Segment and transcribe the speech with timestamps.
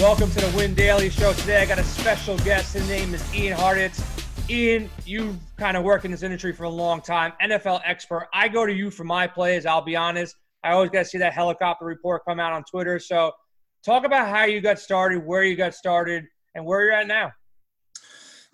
[0.00, 1.34] Welcome to the Win Daily Show.
[1.34, 2.72] Today I got a special guest.
[2.72, 4.02] His name is Ian Hartitz.
[4.48, 8.26] Ian, you've kind of worked in this industry for a long time, NFL expert.
[8.32, 10.34] I go to you for my plays, I'll be honest.
[10.64, 12.98] I always got to see that helicopter report come out on Twitter.
[12.98, 13.32] So
[13.84, 17.32] talk about how you got started, where you got started, and where you're at now.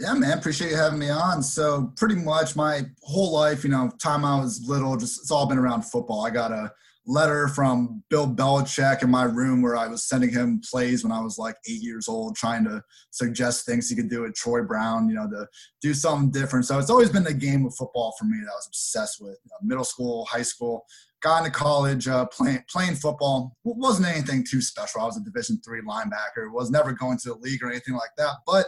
[0.00, 1.44] Yeah, man, appreciate you having me on.
[1.44, 5.47] So pretty much my whole life, you know, time I was little, just it's all
[5.47, 6.27] been around football.
[6.27, 6.72] I got a
[7.06, 11.20] letter from Bill Belichick in my room where I was sending him plays when I
[11.20, 15.09] was like eight years old, trying to suggest things he could do at Troy Brown,
[15.09, 15.47] you know, to
[15.80, 16.66] do something different.
[16.66, 19.38] So it's always been the game of football for me that I was obsessed with.
[19.45, 20.84] You know, middle school, high school,
[21.23, 23.56] got into college uh, playing playing football.
[23.64, 25.00] It wasn't anything too special.
[25.00, 26.52] I was a Division three linebacker.
[26.52, 28.66] Was never going to the league or anything like that, but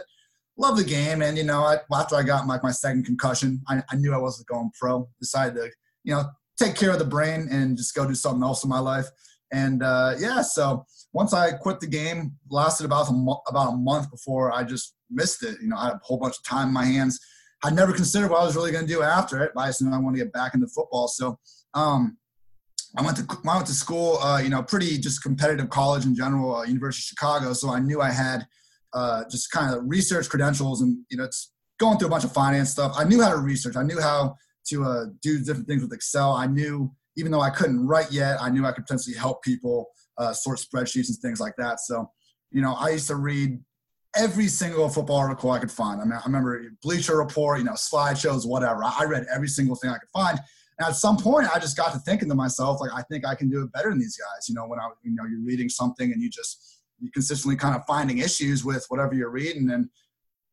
[0.57, 1.21] love the game.
[1.21, 4.17] And you know, I, after I got my, my second concussion, I, I knew I
[4.17, 5.09] wasn't going pro.
[5.19, 5.69] Decided to
[6.03, 6.23] you know
[6.61, 9.07] take care of the brain and just go do something else in my life.
[9.51, 13.77] And uh, yeah, so once I quit the game, lasted about a mo- about a
[13.77, 15.57] month before I just missed it.
[15.61, 17.19] You know, I had a whole bunch of time in my hands.
[17.63, 19.51] I never considered what I was really going to do after it.
[19.55, 21.07] But I just knew I wanted to get back into football.
[21.07, 21.39] So
[21.73, 22.17] um,
[22.95, 24.17] I went to I went to school.
[24.17, 27.53] Uh, you know, pretty just competitive college in general, uh, University of Chicago.
[27.53, 28.45] So I knew I had
[28.93, 32.31] uh, just kind of research credentials, and you know, it's going through a bunch of
[32.31, 32.93] finance stuff.
[32.97, 33.75] I knew how to research.
[33.75, 34.35] I knew how
[34.69, 36.33] to uh, do different things with Excel.
[36.33, 39.87] I knew, even though I couldn't write yet, I knew I could potentially help people
[40.17, 41.79] uh, sort spreadsheets and things like that.
[41.79, 42.09] So,
[42.51, 43.59] you know, I used to read
[44.15, 46.01] every single football article I could find.
[46.01, 48.81] I mean, I remember Bleacher Report, you know, slideshows, whatever.
[48.83, 50.39] I read every single thing I could find.
[50.79, 53.35] And at some point, I just got to thinking to myself, like, I think I
[53.35, 54.47] can do it better than these guys.
[54.47, 57.75] You know, when I, you know, you're reading something and you just, you consistently kind
[57.75, 59.69] of finding issues with whatever you're reading.
[59.71, 59.89] And,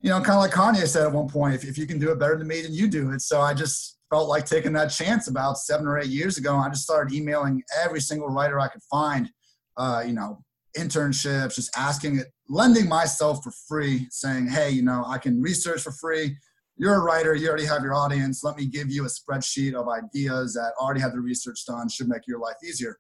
[0.01, 2.11] you know, kind of like Kanye said at one point, if, if you can do
[2.11, 3.23] it better than me, then you do it.
[3.23, 6.57] So I just, felt like taking that chance about seven or eight years ago.
[6.57, 9.31] I just started emailing every single writer I could find,
[9.77, 10.43] uh, you know,
[10.77, 15.83] internships, just asking it, lending myself for free, saying, hey, you know, I can research
[15.83, 16.37] for free.
[16.77, 18.45] You're a writer, you already have your audience.
[18.45, 22.09] Let me give you a spreadsheet of ideas that already have the research done, should
[22.09, 22.99] make your life easier.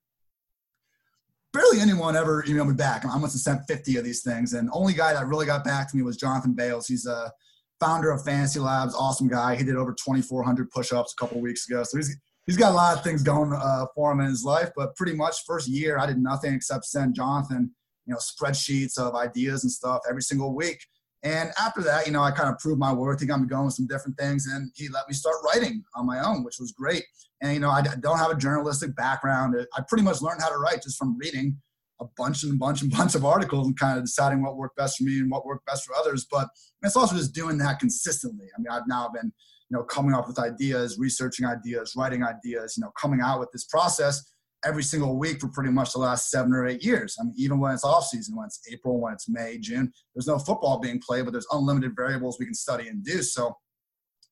[1.52, 3.04] Barely anyone ever emailed me back.
[3.04, 4.54] I must have sent 50 of these things.
[4.54, 6.86] And only guy that really got back to me was Jonathan Bales.
[6.86, 7.30] He's a
[7.80, 9.56] founder of Fantasy Labs, awesome guy.
[9.56, 12.16] He did over 2,400 push-ups a couple weeks ago, so he's
[12.46, 14.70] he's got a lot of things going uh, for him in his life.
[14.76, 17.70] But pretty much first year, I did nothing except send Jonathan,
[18.06, 20.80] you know, spreadsheets of ideas and stuff every single week.
[21.22, 23.20] And after that, you know, I kind of proved my worth.
[23.20, 26.06] He got me going with some different things, and he let me start writing on
[26.06, 27.04] my own, which was great.
[27.42, 29.56] And you know, I don't have a journalistic background.
[29.76, 31.60] I pretty much learned how to write just from reading
[32.00, 34.76] a bunch and a bunch and bunch of articles and kind of deciding what worked
[34.76, 36.26] best for me and what worked best for others.
[36.30, 36.48] But
[36.82, 38.46] it's also just doing that consistently.
[38.56, 39.32] I mean, I've now been,
[39.70, 43.50] you know, coming up with ideas, researching ideas, writing ideas, you know, coming out with
[43.52, 44.22] this process
[44.64, 47.16] every single week for pretty much the last seven or eight years.
[47.20, 50.26] I mean, even when it's off season, when it's April, when it's May, June, there's
[50.26, 53.22] no football being played, but there's unlimited variables we can study and do.
[53.22, 53.56] So,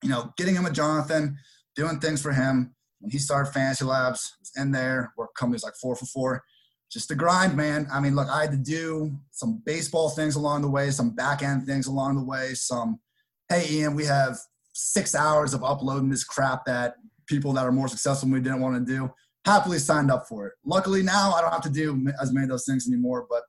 [0.03, 1.37] you know, getting him with Jonathan,
[1.77, 2.75] doing things for him.
[3.01, 6.43] When he started Fantasy Labs, was in there, work companies like four for four
[6.91, 7.87] just the grind, man.
[7.93, 11.43] I mean, look, I had to do some baseball things along the way, some back
[11.43, 13.01] end things along the way, some,
[13.49, 14.39] hey, Ian, we have
[14.73, 16.95] six hours of uploading this crap that
[17.27, 19.11] people that are more successful than we didn't want to do.
[19.45, 20.55] Happily signed up for it.
[20.65, 23.43] Luckily now I don't have to do as many of those things anymore, but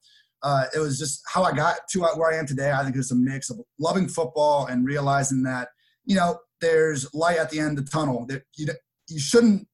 [0.44, 2.72] uh, it was just how I got to where I am today.
[2.72, 5.69] I think it's a mix of loving football and realizing that,
[6.06, 8.25] you know, there's light at the end of the tunnel.
[8.28, 8.68] That you,
[9.09, 9.68] you shouldn't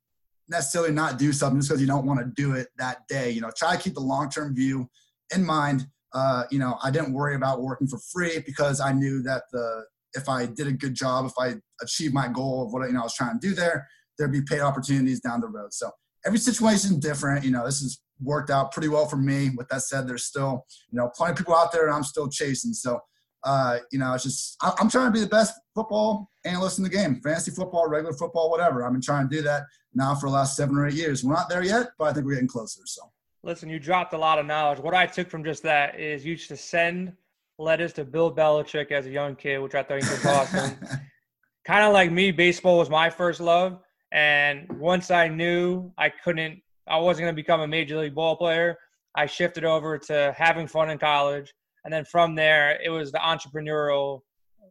[0.51, 3.31] necessarily not do something just because you don't want to do it that day.
[3.31, 4.87] You know, try to keep the long term view
[5.33, 5.87] in mind.
[6.13, 9.85] Uh, you know, I didn't worry about working for free because I knew that the
[10.13, 12.99] if I did a good job, if I achieved my goal of what you know
[12.99, 15.73] I was trying to do there, there'd be paid opportunities down the road.
[15.73, 15.89] So
[16.25, 17.45] every situation is different.
[17.45, 19.51] You know, this has worked out pretty well for me.
[19.55, 22.27] With that said, there's still you know plenty of people out there, and I'm still
[22.27, 22.73] chasing.
[22.73, 22.99] So
[23.43, 26.89] uh, you know, it's just I'm trying to be the best football analyst in the
[26.89, 28.85] game, fantasy football, regular football, whatever.
[28.85, 31.23] I've been trying to do that now for the last seven or eight years.
[31.23, 32.81] We're not there yet, but I think we're getting closer.
[32.85, 33.01] So,
[33.43, 34.79] listen, you dropped a lot of knowledge.
[34.79, 37.13] What I took from just that is you used to send
[37.57, 40.77] letters to Bill Belichick as a young kid, which I thought he was awesome.
[41.65, 43.79] kind of like me, baseball was my first love,
[44.11, 48.35] and once I knew I couldn't, I wasn't going to become a major league ball
[48.35, 48.77] player.
[49.15, 51.53] I shifted over to having fun in college
[51.83, 54.21] and then from there, it was the entrepreneurial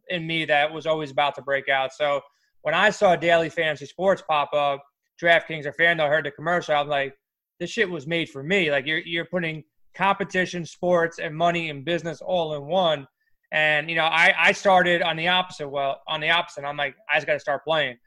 [0.09, 1.93] in me that was always about to break out.
[1.93, 2.21] So
[2.61, 4.83] when I saw Daily Fantasy Sports pop up,
[5.21, 7.15] DraftKings or FanDuel heard the commercial, I'm like,
[7.59, 8.71] this shit was made for me.
[8.71, 9.63] Like you're you're putting
[9.93, 13.07] competition, sports, and money and business all in one.
[13.51, 15.69] And you know, I I started on the opposite.
[15.69, 17.97] Well, on the opposite, I'm like, I just got to start playing,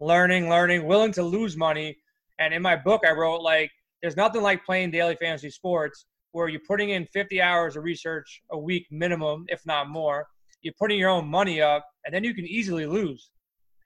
[0.00, 1.96] learning, learning, willing to lose money.
[2.38, 3.70] And in my book, I wrote like,
[4.00, 8.42] there's nothing like playing daily fantasy sports where you're putting in 50 hours of research
[8.52, 10.26] a week minimum, if not more.
[10.62, 13.30] You're putting your own money up, and then you can easily lose.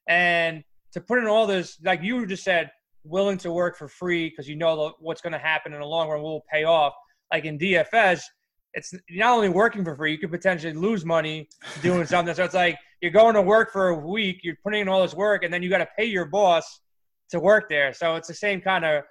[0.08, 0.62] And
[0.92, 2.70] to put in all this, like you just said,
[3.04, 6.08] willing to work for free because you know what's going to happen in the long
[6.08, 6.94] run will pay off.
[7.32, 8.22] Like in DFS,
[8.74, 11.48] it's not only working for free, you could potentially lose money
[11.82, 12.34] doing something.
[12.34, 15.14] So it's like you're going to work for a week, you're putting in all this
[15.14, 16.80] work, and then you got to pay your boss
[17.30, 17.92] to work there.
[17.92, 19.04] So it's the same kind of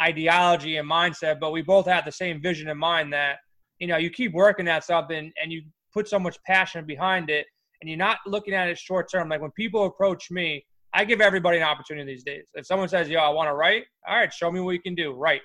[0.00, 3.36] ideology and mindset, but we both have the same vision in mind that,
[3.78, 5.62] you know, you keep working at something and you
[5.92, 7.46] put so much passion behind it
[7.80, 9.28] and you're not looking at it short term.
[9.28, 10.64] Like when people approach me,
[10.94, 12.46] I give everybody an opportunity these days.
[12.54, 14.94] If someone says, yo, I want to write, all right, show me what you can
[14.94, 15.12] do.
[15.12, 15.42] Write.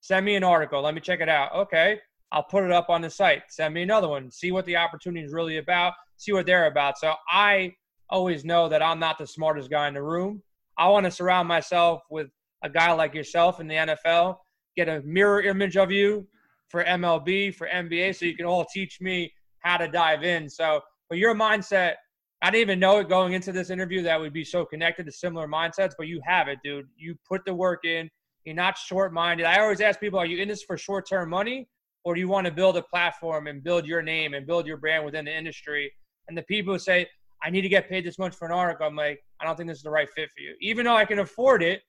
[0.00, 0.82] Send me an article.
[0.82, 1.52] Let me check it out.
[1.54, 1.98] Okay.
[2.32, 3.42] I'll put it up on the site.
[3.48, 4.30] Send me another one.
[4.30, 5.92] See what the opportunity is really about.
[6.16, 6.98] See what they're about.
[6.98, 7.74] So I
[8.08, 10.42] always know that I'm not the smartest guy in the room.
[10.78, 12.28] I want to surround myself with
[12.66, 14.36] a guy like yourself in the NFL,
[14.76, 16.26] get a mirror image of you
[16.68, 20.50] for MLB, for NBA, so you can all teach me how to dive in.
[20.50, 21.94] So, but your mindset,
[22.42, 25.12] I didn't even know it going into this interview that would be so connected to
[25.12, 26.86] similar mindsets, but you have it, dude.
[26.96, 28.10] You put the work in.
[28.44, 29.46] You're not short minded.
[29.46, 31.68] I always ask people, are you in this for short term money
[32.04, 34.76] or do you want to build a platform and build your name and build your
[34.76, 35.92] brand within the industry?
[36.28, 37.08] And the people who say,
[37.42, 39.68] I need to get paid this much for an article, I'm like, I don't think
[39.68, 40.54] this is the right fit for you.
[40.60, 41.82] Even though I can afford it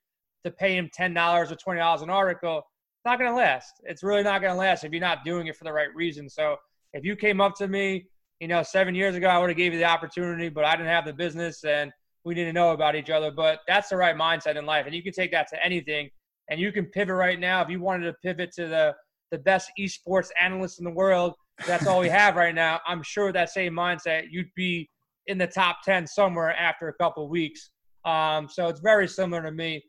[0.46, 1.16] to pay him $10
[1.52, 3.74] or $20 an article, it's not going to last.
[3.84, 6.30] It's really not going to last if you're not doing it for the right reason.
[6.30, 6.58] So
[6.94, 8.06] if you came up to me,
[8.40, 10.90] you know, seven years ago, I would have gave you the opportunity, but I didn't
[10.90, 11.92] have the business and
[12.24, 13.32] we didn't know about each other.
[13.32, 14.86] But that's the right mindset in life.
[14.86, 16.10] And you can take that to anything.
[16.50, 17.62] And you can pivot right now.
[17.62, 18.96] If you wanted to pivot to the
[19.32, 21.34] the best esports analyst in the world.
[21.66, 22.80] That's all we have right now.
[22.86, 24.90] I'm sure that same mindset, you'd be
[25.28, 27.70] in the top 10 somewhere after a couple weeks.
[28.06, 29.84] Um, so it's very similar to me.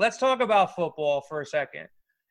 [0.00, 1.86] Let's talk about football for a second.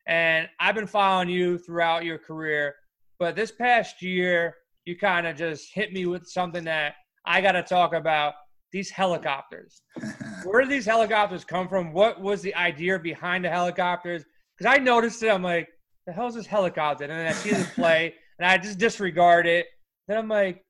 [0.08, 2.74] And I've been following you throughout your career,
[3.20, 4.56] but this past year,
[4.86, 6.94] you kind of just hit me with something that
[7.24, 8.34] I got to talk about
[8.72, 9.82] these helicopters.
[10.42, 11.92] Where did these helicopters come from?
[11.92, 14.24] What was the idea behind the helicopters?
[14.58, 15.68] Because I noticed it, I'm like,
[16.08, 17.04] the hell is this helicopter?
[17.04, 19.66] And then I see this play, and I just disregard it.
[20.08, 20.64] Then I'm like,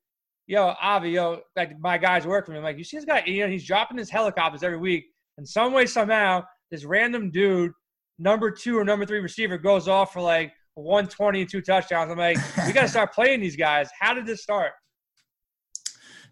[0.45, 2.59] yo, Avi, yo, like my guys work for me.
[2.59, 3.23] I'm like, you see this guy?
[3.25, 5.05] You know, he's dropping his helicopters every week,
[5.39, 7.71] and some way, somehow, this random dude,
[8.17, 12.11] number two or number three receiver, goes off for like 120 and two touchdowns.
[12.11, 13.89] I'm like, we got to start playing these guys.
[13.99, 14.71] How did this start?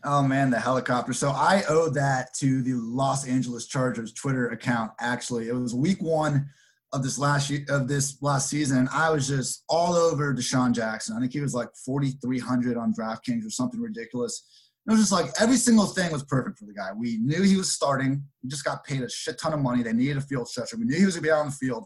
[0.05, 1.11] Oh man, the helicopter.
[1.11, 4.91] So I owe that to the Los Angeles Chargers Twitter account.
[5.01, 6.49] Actually, it was week one
[6.91, 11.15] of this last year of this last season, I was just all over DeSean Jackson.
[11.15, 14.68] I think he was like 4,300 on DraftKings or something ridiculous.
[14.89, 16.89] It was just like every single thing was perfect for the guy.
[16.97, 18.23] We knew he was starting.
[18.41, 19.83] He just got paid a shit ton of money.
[19.83, 20.77] They needed a field stretcher.
[20.77, 21.85] We knew he was gonna be out on the field.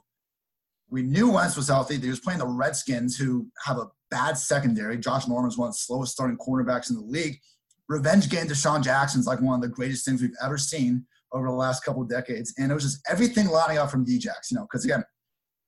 [0.90, 1.98] We knew Wentz was healthy.
[1.98, 4.98] He was playing the Redskins, who have a bad secondary.
[4.98, 7.40] Josh Norman's one of the slowest starting cornerbacks in the league.
[7.90, 11.54] Revenge game DeSean Jackson's like one of the greatest things we've ever seen over the
[11.54, 12.54] last couple decades.
[12.58, 15.04] And it was just everything lining up from Djax, you know, because again,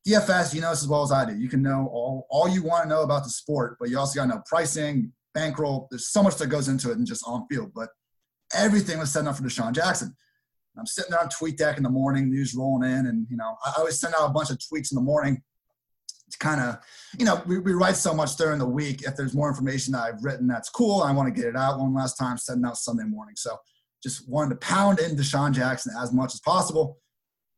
[0.08, 1.36] DFS, you know this as well as I do.
[1.36, 4.20] You can know all, all you want to know about the sport, but you also
[4.20, 5.88] got to know pricing, bankroll.
[5.92, 7.72] There's so much that goes into it and just on field.
[7.76, 7.90] But
[8.56, 10.16] everything was set up for DeSean Jackson.
[10.78, 13.74] I'm sitting there on TweetDeck in the morning, news rolling in, and you know, I
[13.78, 15.42] always send out a bunch of tweets in the morning
[16.32, 16.80] to kind of,
[17.18, 19.04] you know, we, we write so much during the week.
[19.04, 21.02] If there's more information that I've written, that's cool.
[21.02, 23.36] I want to get it out one last time, sending out Sunday morning.
[23.38, 23.58] So
[24.04, 26.98] just wanted to pound in DeSean Jackson as much as possible.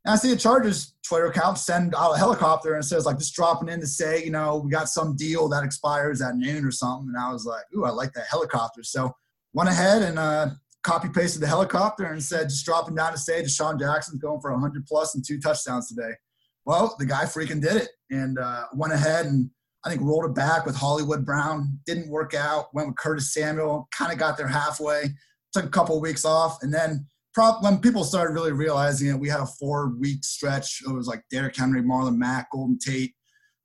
[0.07, 3.35] And I see the Chargers Twitter account send out a helicopter and says like just
[3.35, 6.71] dropping in to say, you know, we got some deal that expires at noon or
[6.71, 7.09] something.
[7.09, 8.83] And I was like, ooh, I like that helicopter.
[8.83, 9.13] So
[9.51, 10.51] went ahead and uh,
[10.83, 14.53] copy pasted the helicopter and said just dropping down to say DeSean Jackson's going for
[14.53, 16.13] 100 plus and two touchdowns today.
[16.63, 19.49] Well, the guy freaking did it and uh, went ahead and
[19.83, 21.79] I think rolled it back with Hollywood Brown.
[21.85, 22.73] Didn't work out.
[22.73, 23.89] Went with Curtis Samuel.
[23.91, 25.09] Kind of got there halfway
[25.53, 27.05] took a couple weeks off, and then
[27.61, 30.81] when people started really realizing it, we had a four week stretch.
[30.87, 33.13] It was like Derrick Henry, Marlon Mack, Golden Tate.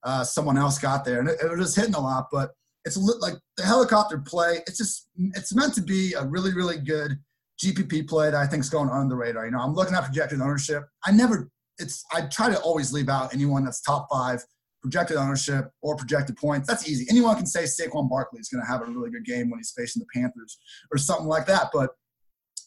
[0.05, 2.26] Uh, someone else got there, and it, it was just hitting a lot.
[2.33, 2.50] But
[2.85, 4.59] it's like the helicopter play.
[4.67, 7.19] It's just it's meant to be a really really good
[7.62, 9.45] GPP play that I think is going under the radar.
[9.45, 10.85] You know, I'm looking at projected ownership.
[11.05, 11.50] I never.
[11.79, 14.45] It's I try to always leave out anyone that's top five
[14.83, 16.67] projected ownership or projected points.
[16.67, 17.07] That's easy.
[17.09, 19.73] Anyone can say Saquon Barkley is going to have a really good game when he's
[19.76, 20.59] facing the Panthers
[20.91, 21.69] or something like that.
[21.73, 21.91] But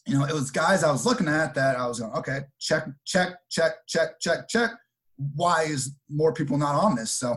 [0.06, 2.86] you know, it was guys I was looking at that I was going, okay, check,
[3.04, 4.70] check, check, check, check, check.
[5.34, 7.12] Why is more people not on this?
[7.12, 7.36] So,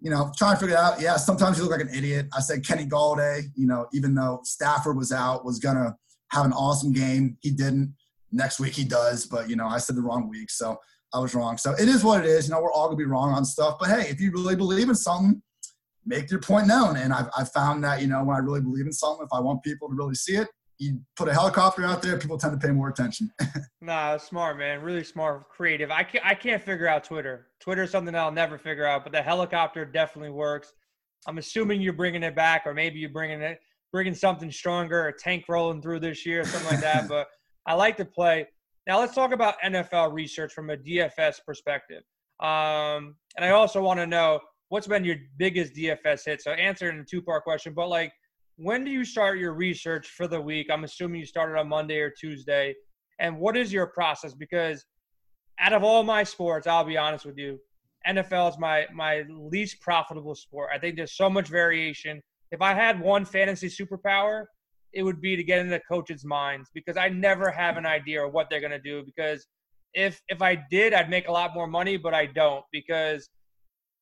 [0.00, 1.00] you know, trying to figure it out.
[1.00, 2.26] Yeah, sometimes you look like an idiot.
[2.36, 5.96] I said Kenny Golladay, you know, even though Stafford was out, was gonna
[6.32, 7.38] have an awesome game.
[7.40, 7.94] He didn't.
[8.30, 10.50] Next week he does, but you know, I said the wrong week.
[10.50, 10.78] So
[11.14, 11.56] I was wrong.
[11.56, 12.46] So it is what it is.
[12.46, 13.76] You know, we're all gonna be wrong on stuff.
[13.78, 15.40] But hey, if you really believe in something,
[16.04, 16.96] make your point known.
[16.96, 19.40] And I've, I've found that, you know, when I really believe in something, if I
[19.40, 20.48] want people to really see it,
[20.82, 23.30] you put a helicopter out there, people tend to pay more attention.
[23.80, 24.82] nah, smart, man.
[24.82, 25.90] Really smart, creative.
[25.90, 27.46] I can't, I can't figure out Twitter.
[27.60, 30.72] Twitter is something I'll never figure out, but the helicopter definitely works.
[31.28, 33.60] I'm assuming you're bringing it back, or maybe you're bringing it,
[33.92, 37.08] bringing something stronger, a tank rolling through this year, something like that.
[37.08, 37.28] but
[37.66, 38.48] I like to play.
[38.88, 42.02] Now let's talk about NFL research from a DFS perspective.
[42.40, 46.42] Um, and I also want to know what's been your biggest DFS hit.
[46.42, 48.12] So answer in a two part question, but like
[48.62, 50.68] when do you start your research for the week?
[50.70, 52.74] I'm assuming you started on Monday or Tuesday.
[53.18, 54.34] And what is your process?
[54.34, 54.84] Because
[55.58, 57.58] out of all my sports, I'll be honest with you,
[58.06, 60.70] NFL is my my least profitable sport.
[60.72, 62.20] I think there's so much variation.
[62.52, 64.44] If I had one fantasy superpower,
[64.92, 68.32] it would be to get into coaches' minds because I never have an idea of
[68.32, 69.02] what they're gonna do.
[69.04, 69.46] Because
[69.92, 73.28] if if I did, I'd make a lot more money, but I don't because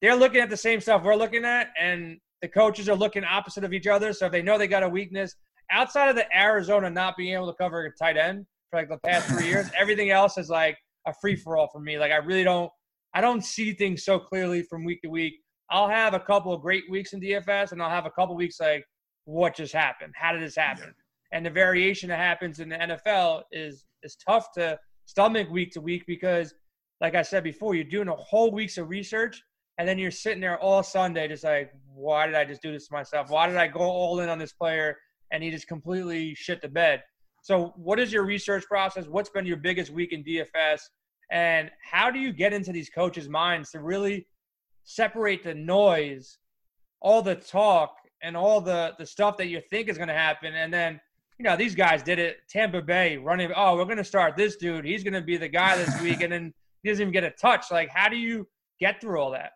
[0.03, 3.65] they're looking at the same stuff we're looking at, and the coaches are looking opposite
[3.65, 4.13] of each other.
[4.13, 5.35] So if they know they got a weakness,
[5.71, 8.99] outside of the Arizona not being able to cover a tight end for like the
[8.99, 11.99] past three years, everything else is like a free for all for me.
[11.99, 12.71] Like I really don't,
[13.15, 15.35] I don't see things so clearly from week to week.
[15.71, 18.59] I'll have a couple of great weeks in DFS, and I'll have a couple weeks
[18.59, 18.85] like,
[19.25, 20.13] what just happened?
[20.17, 20.87] How did this happen?
[20.87, 21.37] Yeah.
[21.37, 25.81] And the variation that happens in the NFL is is tough to stomach week to
[25.81, 26.55] week because,
[27.01, 29.43] like I said before, you're doing a whole week's of research
[29.81, 32.89] and then you're sitting there all Sunday just like, why did I just do this
[32.89, 33.31] to myself?
[33.31, 34.99] Why did I go all in on this player
[35.33, 37.03] and he just completely shit the bed?
[37.41, 39.07] So, what is your research process?
[39.07, 40.81] What's been your biggest week in DFS?
[41.33, 44.27] And how do you get into these coaches' minds to really
[44.85, 46.37] separate the noise,
[47.01, 50.55] all the talk, and all the, the stuff that you think is going to happen?
[50.57, 51.01] And then,
[51.39, 52.41] you know, these guys did it.
[52.51, 54.85] Tampa Bay running, oh, we're going to start this dude.
[54.85, 56.21] He's going to be the guy this week.
[56.21, 57.71] And then he doesn't even get a touch.
[57.71, 58.47] Like, how do you
[58.79, 59.53] get through all that?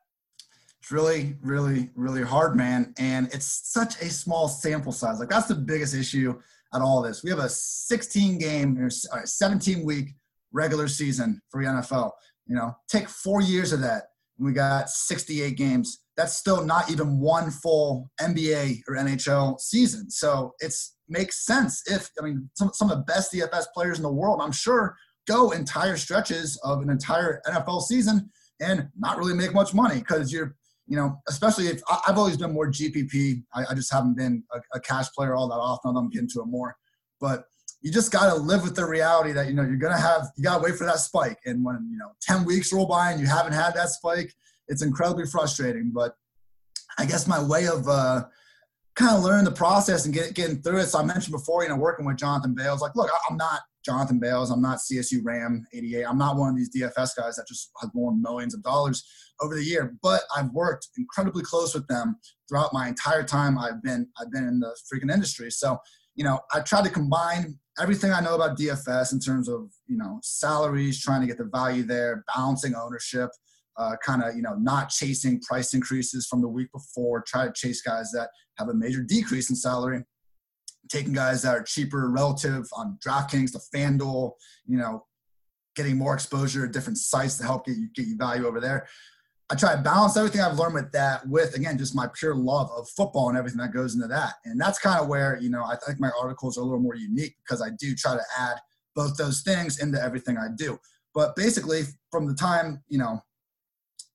[0.85, 2.93] It's really, really, really hard, man.
[2.99, 5.19] And it's such a small sample size.
[5.19, 6.39] Like that's the biggest issue
[6.75, 7.25] at all this.
[7.25, 10.11] We have a 16 game or 17 week
[10.53, 12.11] regular season for the NFL.
[12.47, 14.09] You know, take four years of that.
[14.37, 16.01] And we got 68 games.
[16.19, 20.11] That's still not even one full NBA or NHL season.
[20.11, 24.03] So it's makes sense if I mean some, some of the best DFS players in
[24.03, 28.29] the world, I'm sure, go entire stretches of an entire NFL season
[28.61, 30.55] and not really make much money because you're
[30.87, 33.43] you know, especially if I've always been more GPP.
[33.55, 35.97] I, I just haven't been a, a, cash player all that often.
[35.97, 36.77] I'm getting to it more,
[37.21, 37.45] but
[37.81, 40.29] you just got to live with the reality that you know you're gonna have.
[40.37, 43.13] You got to wait for that spike, and when you know ten weeks roll by
[43.13, 44.35] and you haven't had that spike,
[44.69, 45.91] it's incredibly frustrating.
[45.95, 46.15] But
[46.99, 48.25] I guess my way of uh,
[48.95, 50.87] kind of learning the process and get, getting through it.
[50.87, 52.81] So I mentioned before, you know, working with Jonathan Bales.
[52.81, 54.51] Like, look, I'm not Jonathan Bales.
[54.51, 56.05] I'm not CSU Ram 88.
[56.05, 59.05] I'm not one of these DFS guys that just has won millions of dollars
[59.41, 59.97] over the year.
[60.03, 62.17] But I've worked incredibly close with them
[62.49, 65.51] throughout my entire time I've been I've been in the freaking industry.
[65.51, 65.79] So
[66.15, 69.97] you know, I try to combine everything I know about DFS in terms of you
[69.97, 73.31] know salaries, trying to get the value there, balancing ownership.
[73.77, 77.53] Uh, kind of you know not chasing price increases from the week before try to
[77.53, 80.05] chase guys that have a major decrease in salary
[80.89, 84.33] taking guys that are cheaper relative on DraftKings to FanDuel,
[84.67, 85.05] you know,
[85.77, 88.87] getting more exposure at different sites to help get you get you value over there.
[89.51, 92.71] I try to balance everything I've learned with that with again just my pure love
[92.77, 94.35] of football and everything that goes into that.
[94.45, 96.95] And that's kind of where, you know, I think my articles are a little more
[96.95, 98.57] unique because I do try to add
[98.95, 100.79] both those things into everything I do.
[101.15, 103.21] But basically from the time, you know,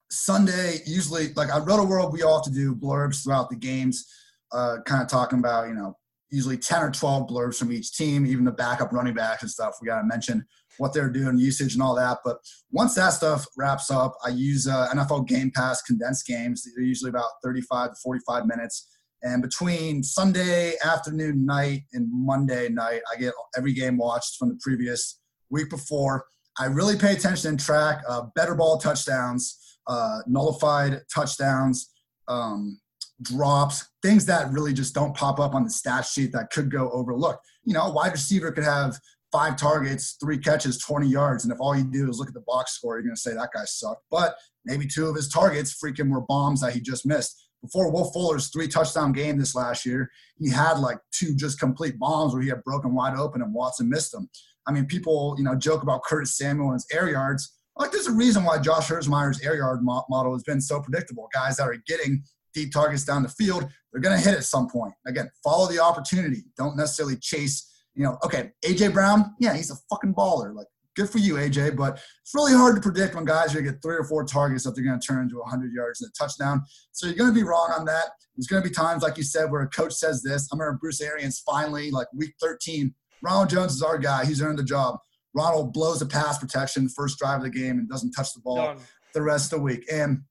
[0.09, 3.55] Sunday, usually like I wrote a world, we all have to do blurbs throughout the
[3.55, 4.07] games,
[4.51, 5.95] uh, kind of talking about, you know,
[6.31, 9.77] usually 10 or 12 blurbs from each team, even the backup running backs and stuff.
[9.81, 10.45] We got to mention
[10.79, 12.19] what they're doing, usage, and all that.
[12.25, 12.37] But
[12.71, 16.67] once that stuff wraps up, I use uh, NFL Game Pass condensed games.
[16.75, 18.87] They're usually about 35 to 45 minutes.
[19.21, 24.59] And between Sunday afternoon, night, and Monday night, I get every game watched from the
[24.61, 25.19] previous
[25.49, 26.25] week before.
[26.57, 31.91] I really pay attention and track uh, better ball touchdowns, uh, nullified touchdowns,
[32.27, 32.79] um,
[33.21, 36.89] drops, things that really just don't pop up on the stat sheet that could go
[36.91, 37.45] overlooked.
[37.65, 38.97] You know, a wide receiver could have
[39.31, 41.43] five targets, three catches, 20 yards.
[41.43, 43.33] And if all you do is look at the box score, you're going to say
[43.33, 44.03] that guy sucked.
[44.09, 47.47] But maybe two of his targets freaking were bombs that he just missed.
[47.61, 51.99] Before Will Fuller's three touchdown game this last year, he had like two just complete
[51.99, 54.29] bombs where he had broken wide open and Watson missed them.
[54.65, 57.55] I mean, people, you know, joke about Curtis Samuel and his air yards.
[57.75, 61.29] Like, there's a reason why Josh Hermsmeyer's air yard model has been so predictable.
[61.33, 64.69] Guys that are getting deep targets down the field, they're going to hit at some
[64.69, 64.93] point.
[65.07, 66.43] Again, follow the opportunity.
[66.57, 67.67] Don't necessarily chase,
[67.99, 70.55] you know, okay, AJ Brown, yeah, he's a fucking baller.
[70.55, 71.75] Like, good for you, AJ.
[71.75, 74.23] But it's really hard to predict when guys are going to get three or four
[74.23, 76.61] targets that they're going to turn into 100 yards and a touchdown.
[76.93, 78.05] So you're going to be wrong on that.
[78.37, 80.47] There's going to be times, like you said, where a coach says this.
[80.49, 84.23] I remember Bruce Arians finally, like week 13, Ronald Jones is our guy.
[84.23, 84.97] He's earned the job.
[85.33, 88.55] Ronald blows a pass protection first drive of the game and doesn't touch the ball
[88.55, 88.77] Done.
[89.13, 89.83] the rest of the week.
[89.91, 90.21] And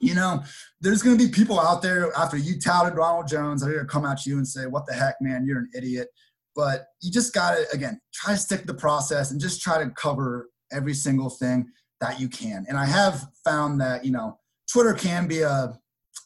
[0.00, 0.42] you know,
[0.80, 3.86] there's going to be people out there after you touted Ronald Jones that are going
[3.86, 5.44] to come at you and say, "What the heck, man?
[5.44, 6.08] You're an idiot."
[6.56, 9.78] But you just got to again try to stick to the process and just try
[9.82, 11.66] to cover every single thing
[12.00, 12.64] that you can.
[12.68, 14.38] And I have found that you know
[14.72, 15.78] Twitter can be a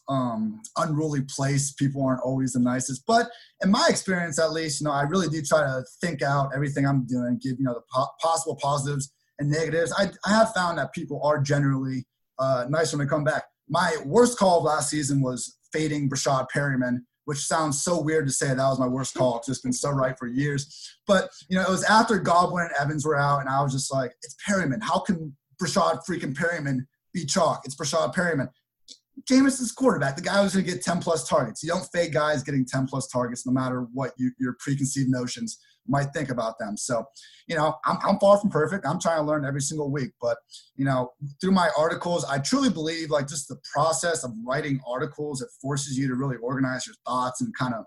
[0.07, 1.73] um, unruly place.
[1.73, 3.29] People aren't always the nicest, but
[3.63, 6.85] in my experience, at least, you know, I really do try to think out everything
[6.85, 9.93] I'm doing, give you know the po- possible positives and negatives.
[9.97, 12.05] I, I have found that people are generally
[12.39, 13.43] uh, nice when they come back.
[13.69, 18.31] My worst call of last season was fading Breshad Perriman, which sounds so weird to
[18.31, 19.37] say that was my worst call.
[19.37, 20.95] It's just been so right for years.
[21.07, 23.93] But you know, it was after Godwin and Evans were out, and I was just
[23.93, 24.81] like, it's Perriman.
[24.81, 27.61] How can Breshad freaking Perriman be chalk?
[27.65, 28.49] It's Breshad Perriman.
[29.29, 31.61] Jameis's quarterback, the guy who's going to get 10 plus targets.
[31.61, 35.59] You don't fade guys getting 10 plus targets no matter what you, your preconceived notions
[35.87, 36.77] might think about them.
[36.77, 37.05] So,
[37.47, 38.85] you know, I'm, I'm far from perfect.
[38.85, 40.11] I'm trying to learn every single week.
[40.21, 40.37] But,
[40.75, 45.41] you know, through my articles, I truly believe like just the process of writing articles,
[45.41, 47.85] it forces you to really organize your thoughts and kind of,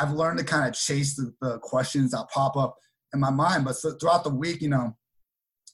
[0.00, 2.76] I've learned to kind of chase the, the questions that pop up
[3.12, 3.64] in my mind.
[3.64, 4.96] But so throughout the week, you know,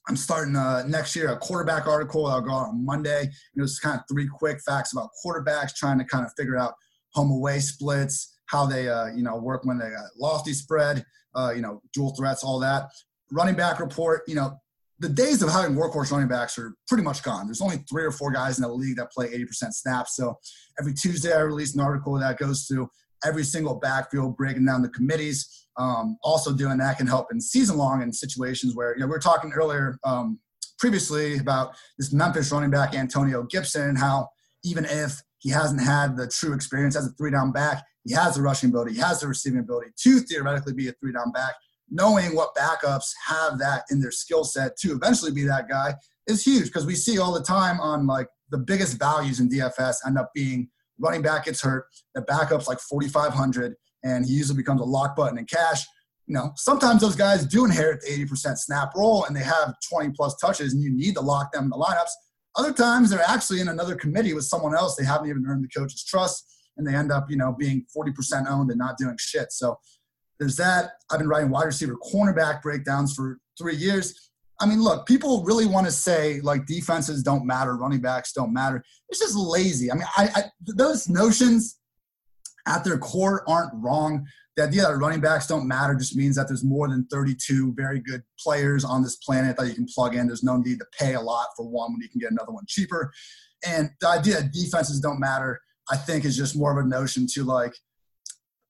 [0.08, 2.26] I'm starting uh, next year a quarterback article.
[2.26, 3.30] I'll go out on Monday.
[3.54, 6.75] You know, kind of three quick facts about quarterbacks, trying to kind of figure out
[7.12, 11.52] home away splits, how they uh, you know work when they got lofty spread, uh,
[11.54, 12.90] you know, dual threats, all that.
[13.30, 14.22] Running back report.
[14.26, 14.56] You know,
[14.98, 17.46] the days of having workhorse running backs are pretty much gone.
[17.46, 20.16] There's only three or four guys in the league that play 80% snaps.
[20.16, 20.38] So
[20.78, 22.88] every Tuesday I release an article that goes through
[23.24, 27.76] every single backfield, breaking down the committees um, also doing that can help in season
[27.76, 30.38] long in situations where, you know, we were talking earlier um,
[30.78, 34.28] previously about this Memphis running back, Antonio Gibson, how
[34.64, 38.36] even if he hasn't had the true experience as a three down back, he has
[38.36, 41.54] the rushing ability, he has the receiving ability to theoretically be a three down back.
[41.90, 45.94] Knowing what backups have that in their skill set to eventually be that guy
[46.26, 49.96] is huge because we see all the time on like the biggest values in DFS
[50.06, 54.80] end up being running back gets hurt, the backup's like 4,500 and he usually becomes
[54.80, 55.84] a lock button in cash.
[56.26, 60.10] You know, sometimes those guys do inherit the 80% snap roll and they have 20
[60.10, 62.10] plus touches and you need to lock them in the lineups.
[62.56, 64.94] Other times they're actually in another committee with someone else.
[64.94, 68.48] They haven't even earned the coach's trust and they end up, you know, being 40%
[68.48, 69.52] owned and not doing shit.
[69.52, 69.78] So
[70.38, 70.92] there's that.
[71.11, 74.30] I've been writing wide receiver cornerback breakdowns for three years.
[74.61, 78.52] I mean, look, people really want to say like defenses don't matter, running backs don't
[78.52, 78.82] matter.
[79.08, 79.90] It's just lazy.
[79.90, 80.42] I mean, I, I
[80.76, 81.78] those notions
[82.66, 84.26] at their core aren't wrong.
[84.56, 88.00] The idea that running backs don't matter just means that there's more than 32 very
[88.00, 90.26] good players on this planet that you can plug in.
[90.26, 92.64] There's no need to pay a lot for one when you can get another one
[92.68, 93.12] cheaper.
[93.66, 95.61] And the idea that defenses don't matter,
[95.92, 97.74] I think, is just more of a notion to like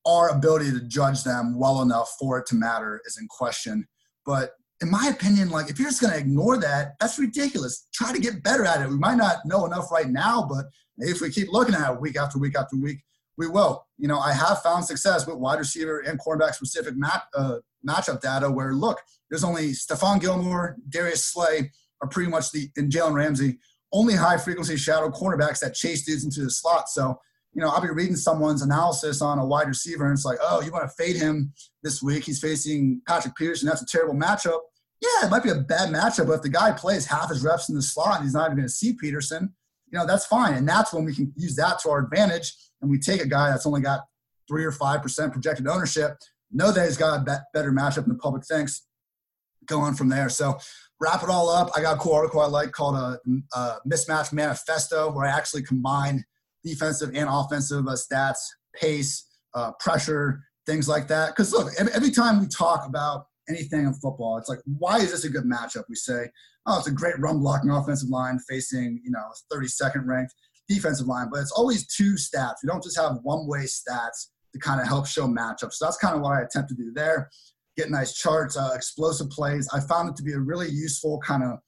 [0.04, 3.86] our ability to judge them well enough for it to matter is in question.
[4.26, 7.86] But in my opinion, like if you're just to ignore that, that's ridiculous.
[7.94, 8.88] Try to get better at it.
[8.88, 10.64] We might not know enough right now, but
[10.98, 12.98] if we keep looking at it week after week after week,
[13.38, 13.86] we will.
[13.98, 17.58] You know, I have found success with wide receiver and cornerback specific mat, uh,
[17.88, 21.70] matchup data where, look, there's only Stephon Gilmore, Darius Slay
[22.02, 23.58] are pretty much the, and Jalen Ramsey,
[23.92, 26.88] only high frequency shadow cornerbacks that chase dudes into the slot.
[26.88, 27.20] So,
[27.52, 30.62] you know, I'll be reading someone's analysis on a wide receiver and it's like, oh,
[30.62, 31.52] you want to fade him
[31.82, 32.24] this week.
[32.24, 33.68] He's facing Patrick Peterson.
[33.68, 34.60] That's a terrible matchup.
[35.00, 37.68] Yeah, it might be a bad matchup, but if the guy plays half his reps
[37.68, 39.52] in the slot and he's not even going to see Peterson,
[39.90, 40.54] you know, that's fine.
[40.54, 43.50] And that's when we can use that to our advantage and we take a guy
[43.50, 44.06] that's only got
[44.48, 46.16] three or five percent projected ownership,
[46.50, 48.86] know that he's got a better matchup than the public thinks,
[49.66, 50.28] go on from there.
[50.28, 50.58] So
[51.02, 51.70] wrap it all up.
[51.76, 53.18] I got a cool article I like called a,
[53.54, 56.24] a mismatch manifesto, where I actually combine
[56.64, 58.38] defensive and offensive uh, stats,
[58.74, 61.30] pace, uh, pressure, things like that.
[61.30, 65.10] Because look, every, every time we talk about anything in football, it's like, why is
[65.10, 65.82] this a good matchup?
[65.88, 66.30] We say,
[66.66, 70.34] oh, it's a great run blocking offensive line facing, you know, 32nd ranked
[70.68, 72.54] defensive line, but it's always two stats.
[72.62, 75.74] We don't just have one way stats to kind of help show matchups.
[75.74, 77.28] So that's kind of what I attempt to do there.
[77.76, 79.68] Get nice charts, uh, explosive plays.
[79.72, 81.58] I found it to be a really useful kind of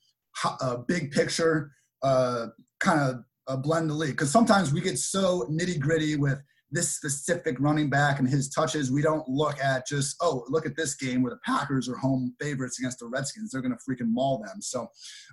[0.60, 2.46] uh, big picture uh,
[2.80, 6.96] kind of uh, blend the league because sometimes we get so nitty gritty with this
[6.96, 8.90] specific running back and his touches.
[8.90, 12.34] We don't look at just, oh, look at this game where the Packers are home
[12.40, 13.50] favorites against the Redskins.
[13.50, 14.60] They're going to freaking maul them.
[14.60, 14.88] So,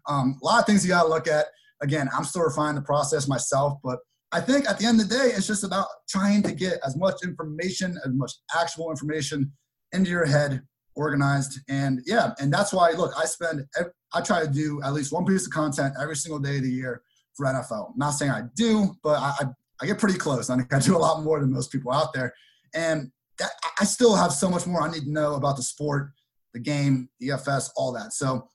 [0.07, 1.47] um, a lot of things you got to look at
[1.81, 3.99] again, I'm still refining the process myself, but
[4.31, 6.95] I think at the end of the day, it's just about trying to get as
[6.95, 9.51] much information, as much actual information
[9.93, 10.62] into your head
[10.95, 12.91] organized, and yeah, and that's why.
[12.91, 13.65] Look, I spend.
[14.13, 16.71] I try to do at least one piece of content every single day of the
[16.71, 17.01] year
[17.34, 17.91] for NFL.
[17.91, 19.45] I'm not saying I do, but I, I,
[19.82, 20.49] I get pretty close.
[20.49, 22.34] I think I do a lot more than most people out there,
[22.73, 26.12] and that, I still have so much more I need to know about the sport,
[26.54, 28.13] the game, DFS, all that.
[28.13, 28.47] So,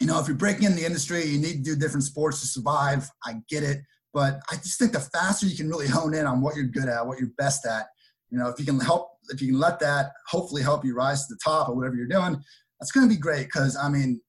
[0.00, 2.46] you know, if you're breaking in the industry, you need to do different sports to
[2.46, 3.08] survive.
[3.24, 3.80] I get it.
[4.12, 6.88] But I just think the faster you can really hone in on what you're good
[6.88, 7.88] at, what you're best at,
[8.30, 11.26] you know, if you can help, if you can let that hopefully help you rise
[11.26, 12.42] to the top of whatever you're doing,
[12.80, 13.46] that's going to be great.
[13.46, 14.20] Because I mean,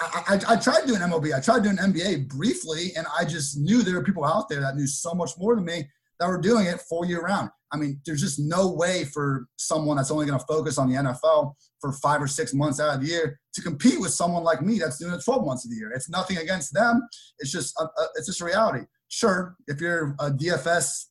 [0.00, 3.82] I, I, I, tried doing MLB, I tried doing NBA briefly, and I just knew
[3.82, 5.88] there were people out there that knew so much more than me
[6.20, 7.50] that were doing it full year round.
[7.72, 10.96] I mean, there's just no way for someone that's only going to focus on the
[10.96, 14.62] NFL for five or six months out of the year to compete with someone like
[14.62, 15.90] me that's doing it 12 months of the year.
[15.90, 17.02] It's nothing against them.
[17.40, 21.06] It's just a, a, it's just a reality sure, if you're a DFS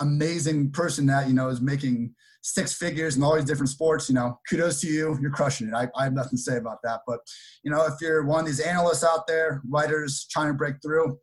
[0.00, 2.14] amazing person that, you know, is making
[2.44, 5.18] six figures in all these different sports, you know, kudos to you.
[5.20, 5.74] You're crushing it.
[5.74, 7.00] I, I have nothing to say about that.
[7.06, 7.20] But,
[7.62, 11.18] you know, if you're one of these analysts out there, writers trying to break through,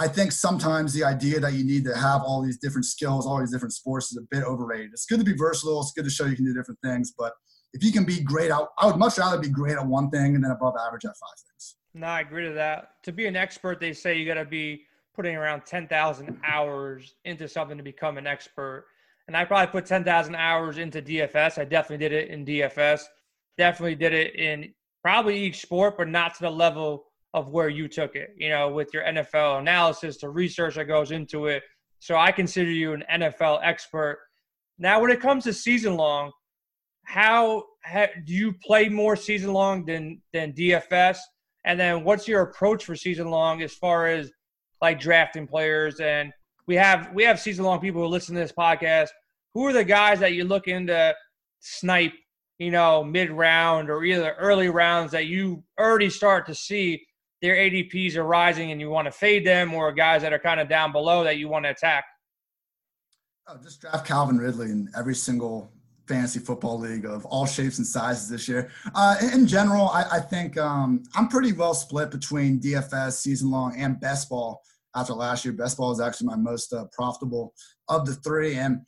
[0.00, 3.38] I think sometimes the idea that you need to have all these different skills, all
[3.38, 4.90] these different sports is a bit overrated.
[4.92, 5.80] It's good to be versatile.
[5.80, 7.12] It's good to show you can do different things.
[7.16, 7.34] But
[7.72, 10.42] if you can be great, I would much rather be great at one thing and
[10.42, 11.76] then above average at five things.
[11.94, 12.94] No, I agree to that.
[13.04, 17.46] To be an expert, they say you got to be putting around 10,000 hours into
[17.46, 18.86] something to become an expert.
[19.28, 21.58] And I probably put 10,000 hours into DFS.
[21.58, 23.02] I definitely did it in DFS.
[23.56, 27.04] Definitely did it in probably each sport, but not to the level
[27.34, 31.12] of where you took it, you know, with your NFL analysis, the research that goes
[31.12, 31.62] into it.
[31.98, 34.18] So I consider you an NFL expert.
[34.78, 36.32] Now, when it comes to season long,
[37.04, 41.18] how, do you play more season long than than DFS?
[41.64, 44.30] And then what's your approach for season long as far as
[44.82, 46.00] like drafting players.
[46.00, 46.32] And
[46.66, 49.08] we have we have season long people who listen to this podcast.
[49.54, 51.14] Who are the guys that you're looking to
[51.60, 52.14] snipe,
[52.58, 57.04] you know, mid round or either early rounds that you already start to see
[57.42, 60.60] their ADPs are rising and you want to fade them, or guys that are kind
[60.60, 62.04] of down below that you want to attack?
[63.48, 65.72] Oh, just draft Calvin Ridley in every single
[66.06, 68.70] fantasy football league of all shapes and sizes this year.
[68.94, 73.74] Uh, in, general, I, I think um, I'm pretty well split between DFS, season long,
[73.76, 74.62] and best ball
[74.94, 75.54] after last year.
[75.54, 77.54] Best ball is actually my most uh, profitable
[77.88, 78.80] of the three, and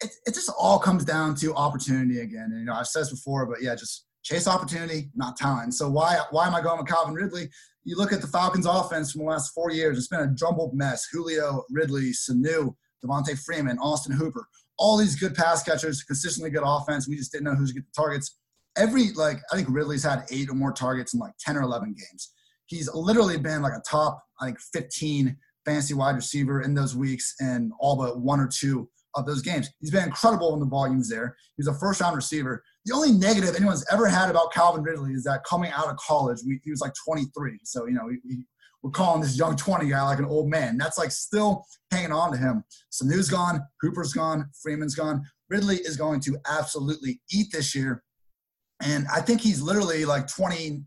[0.00, 2.50] it, it just all comes down to opportunity again.
[2.50, 5.74] And you know, I've said this before, but yeah, just chase opportunity, not talent.
[5.74, 7.48] So why why am I going with Calvin Ridley?
[7.84, 10.74] You look at the Falcons' offense from the last four years; it's been a jumbled
[10.74, 11.06] mess.
[11.12, 14.46] Julio, Ridley, Sanu, Devonta Freeman, Austin Hooper,
[14.78, 17.08] all these good pass catchers, consistently good offense.
[17.08, 18.38] We just didn't know who's get the targets.
[18.76, 21.94] Every like I think Ridley's had eight or more targets in like ten or eleven
[21.94, 22.32] games.
[22.66, 27.34] He's literally been like a top I think 15 fantasy wide receiver in those weeks
[27.40, 29.68] and all but one or two of those games.
[29.80, 31.36] He's been incredible when the volume's there.
[31.56, 32.62] He's a first round receiver.
[32.84, 36.40] The only negative anyone's ever had about Calvin Ridley is that coming out of college,
[36.46, 37.58] we, he was like 23.
[37.64, 38.46] So, you know, we, we,
[38.82, 40.76] we're calling this young 20 guy like an old man.
[40.76, 42.64] That's like still hanging on to him.
[42.90, 45.22] Sanu's gone, Hooper's gone, Freeman's gone.
[45.48, 48.02] Ridley is going to absolutely eat this year.
[48.82, 50.84] And I think he's literally like 20,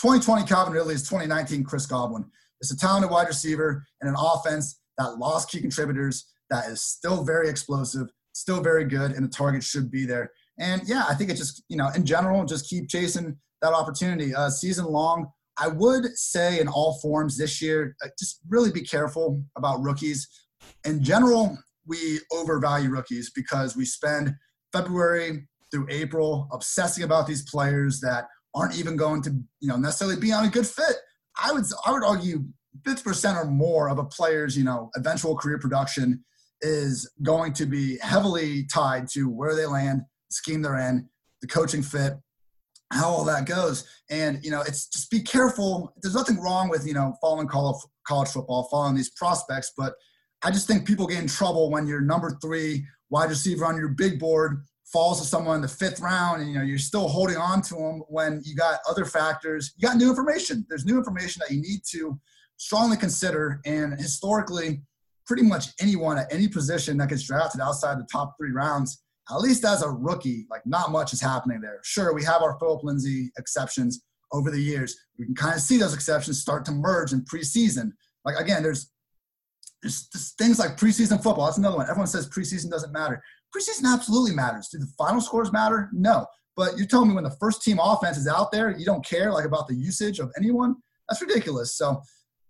[0.00, 2.24] 2020 Calvin Ridley is 2019 Chris Godwin.
[2.60, 7.24] It's a talented wide receiver and an offense that lost key contributors that is still
[7.24, 10.30] very explosive, still very good, and the target should be there.
[10.58, 14.34] And yeah, I think it just, you know, in general, just keep chasing that opportunity.
[14.34, 18.82] Uh, season long, I would say in all forms this year, uh, just really be
[18.82, 20.28] careful about rookies.
[20.84, 24.34] In general, we overvalue rookies because we spend
[24.72, 30.18] February through April obsessing about these players that aren't even going to, you know, necessarily
[30.18, 30.96] be on a good fit.
[31.42, 32.44] I would I would argue
[32.82, 36.24] 50% or more of a player's, you know, eventual career production
[36.60, 41.08] is going to be heavily tied to where they land, the scheme they're in,
[41.40, 42.14] the coaching fit,
[42.92, 43.86] how all that goes.
[44.10, 45.94] And, you know, it's just be careful.
[46.02, 49.94] There's nothing wrong with, you know, following college, college football, following these prospects, but
[50.42, 53.88] I just think people get in trouble when you're number three wide receiver on your
[53.88, 57.36] big board falls to someone in the fifth round and you know you're still holding
[57.36, 60.64] on to them when you got other factors you got new information.
[60.68, 62.18] There's new information that you need to
[62.56, 63.60] strongly consider.
[63.66, 64.82] And historically
[65.26, 69.40] pretty much anyone at any position that gets drafted outside the top three rounds at
[69.40, 71.80] least as a rookie like not much is happening there.
[71.82, 74.96] Sure we have our Phillip Lindsay exceptions over the years.
[75.18, 77.90] We can kind of see those exceptions start to merge in preseason.
[78.24, 78.92] Like again there's
[79.82, 81.88] there's, there's things like preseason football that's another one.
[81.90, 83.20] Everyone says preseason doesn't matter
[83.54, 84.68] preseason absolutely matters.
[84.68, 85.90] Do the final scores matter?
[85.92, 86.26] No.
[86.56, 89.30] But you're telling me when the first team offense is out there, you don't care
[89.32, 90.76] like about the usage of anyone?
[91.08, 91.76] That's ridiculous.
[91.76, 92.00] So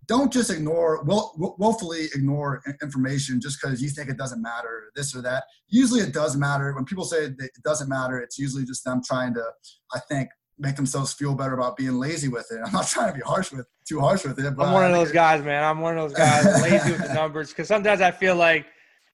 [0.06, 5.14] don't just ignore, will, willfully ignore information just because you think it doesn't matter, this
[5.16, 5.44] or that.
[5.68, 6.72] Usually it does matter.
[6.74, 9.44] When people say it doesn't matter, it's usually just them trying to,
[9.92, 10.28] I think,
[10.58, 12.60] make themselves feel better about being lazy with it.
[12.64, 14.46] I'm not trying to be harsh with, too harsh with it.
[14.46, 15.64] I'm one of those guys, man.
[15.64, 18.66] I'm one of those guys lazy with the numbers because sometimes I feel like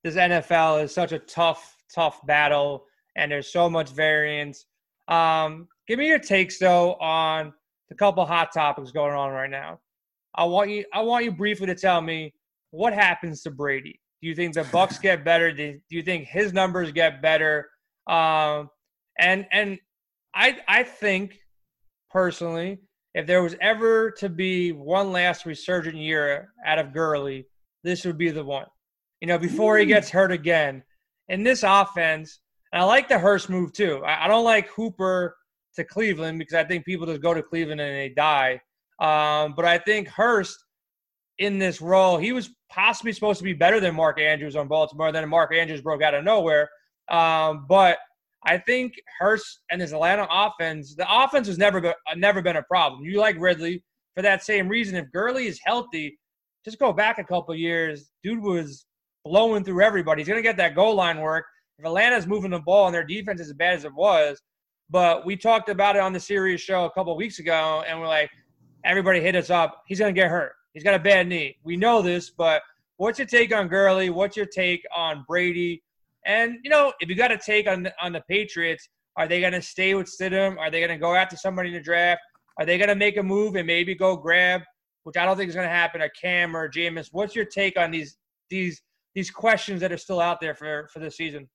[0.05, 2.85] this NFL is such a tough, tough battle,
[3.17, 4.67] and there's so much variance.
[5.09, 7.53] Um, give me your takes though on
[7.88, 9.79] the couple hot topics going on right now.
[10.35, 12.35] I want you I want you briefly to tell me
[12.71, 14.01] what happens to Brady.
[14.23, 15.53] Do you think the Bucs get better?
[15.53, 17.69] Do, you think his numbers get better?
[18.07, 18.71] Um,
[19.19, 19.79] and and
[20.35, 21.38] I I think
[22.11, 22.79] personally,
[23.15, 27.47] if there was ever to be one last resurgent year out of Gurley,
[27.85, 28.67] this would be the one.
[29.23, 30.83] You know, before he gets hurt again.
[31.29, 32.41] In this offense,
[32.73, 34.03] and I like the Hurst move too.
[34.05, 35.37] I, I don't like Hooper
[35.77, 38.61] to Cleveland because I think people just go to Cleveland and they die.
[38.99, 40.59] Um, but I think Hurst
[41.39, 45.13] in this role, he was possibly supposed to be better than Mark Andrews on Baltimore.
[45.13, 46.69] Then Mark Andrews broke out of nowhere.
[47.09, 47.99] Um, but
[48.45, 52.57] I think Hurst and his Atlanta offense, the offense has never been, uh, never been
[52.57, 53.05] a problem.
[53.05, 53.85] You like Ridley
[54.17, 54.97] for that same reason.
[54.97, 56.19] If Gurley is healthy,
[56.65, 58.11] just go back a couple years.
[58.25, 58.85] Dude was
[59.25, 60.21] blowing through everybody.
[60.21, 61.45] He's going to get that goal line work.
[61.79, 64.41] If Atlanta's moving the ball and their defense is as bad as it was,
[64.91, 68.09] but we talked about it on the series show a couple weeks ago, and we're
[68.09, 68.31] like,
[68.85, 69.83] everybody hit us up.
[69.87, 70.53] He's going to get hurt.
[70.75, 71.57] He's got a bad knee.
[71.65, 72.63] We know this, but
[72.97, 74.11] what's your take on Gurley?
[74.11, 75.83] What's your take on Brady?
[76.25, 79.41] And you know, if you got a take on the, on the Patriots, are they
[79.41, 80.59] going to stay with Stidham?
[80.59, 82.21] Are they going to go after somebody in the draft?
[82.59, 84.63] Are they going to make a move and maybe go grab,
[85.05, 87.09] which I don't think is going to happen, a Cam or Jameis?
[87.13, 88.17] What's your take on these
[88.51, 88.81] these
[89.14, 91.48] these questions that are still out there for for this season?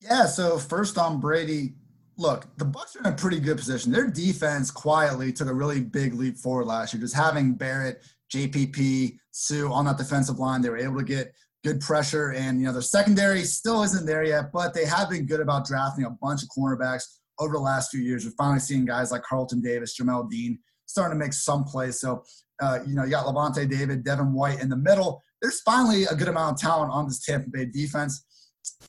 [0.00, 0.26] Yeah.
[0.26, 1.74] So first on Brady,
[2.16, 3.92] look, the Bucs are in a pretty good position.
[3.92, 7.00] Their defense quietly took a really big leap forward last year.
[7.00, 11.32] Just having Barrett, JPP, Suh on that defensive line, they were able to get
[11.64, 12.32] good pressure.
[12.32, 15.66] And you know, their secondary still isn't there yet, but they have been good about
[15.66, 17.04] drafting a bunch of cornerbacks
[17.38, 18.24] over the last few years.
[18.24, 22.00] We're finally seeing guys like Carlton Davis, Jamel Dean starting to make some plays.
[22.00, 22.24] So,
[22.60, 25.22] uh, you know, you got Lavonte David, Devin White in the middle.
[25.42, 28.24] There's finally a good amount of talent on this Tampa Bay defense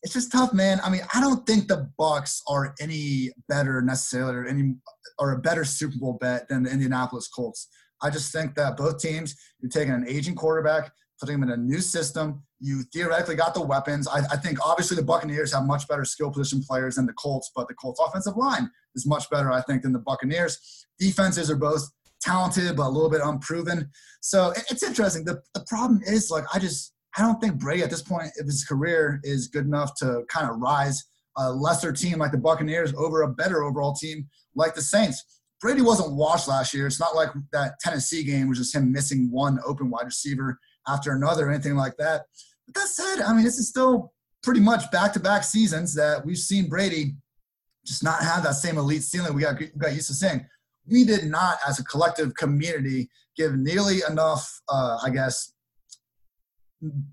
[0.04, 0.80] it's just tough, man.
[0.84, 4.76] I mean, I don't think the Bucs are any better necessarily, or any
[5.20, 7.68] or a better Super Bowl bet than the Indianapolis Colts.
[8.02, 11.58] I just think that both teams, you're taking an aging quarterback, putting him in a
[11.58, 12.44] new system.
[12.60, 14.08] You theoretically got the weapons.
[14.08, 17.52] I, I, think obviously the Buccaneers have much better skill position players than the Colts,
[17.56, 20.86] but the Colts offensive line is much better, I think, than the Buccaneers.
[21.00, 21.90] Defenses are both
[22.24, 23.90] talented, but a little bit unproven.
[24.22, 25.26] So it, it's interesting.
[25.26, 28.46] The, the problem is like I just I don't think Brady at this point of
[28.46, 31.04] his career is good enough to kind of rise
[31.38, 35.42] a lesser team like the Buccaneers over a better overall team like the Saints.
[35.62, 36.88] Brady wasn't washed last year.
[36.88, 41.14] It's not like that Tennessee game was just him missing one open wide receiver after
[41.14, 42.24] another or anything like that.
[42.68, 44.12] But that said, I mean, this is still
[44.44, 47.16] pretty much back-to-back seasons that we've seen Brady
[47.86, 50.46] just not have that same elite ceiling we got, we got used to seeing.
[50.90, 55.54] We did not, as a collective community, give nearly enough, uh, I guess,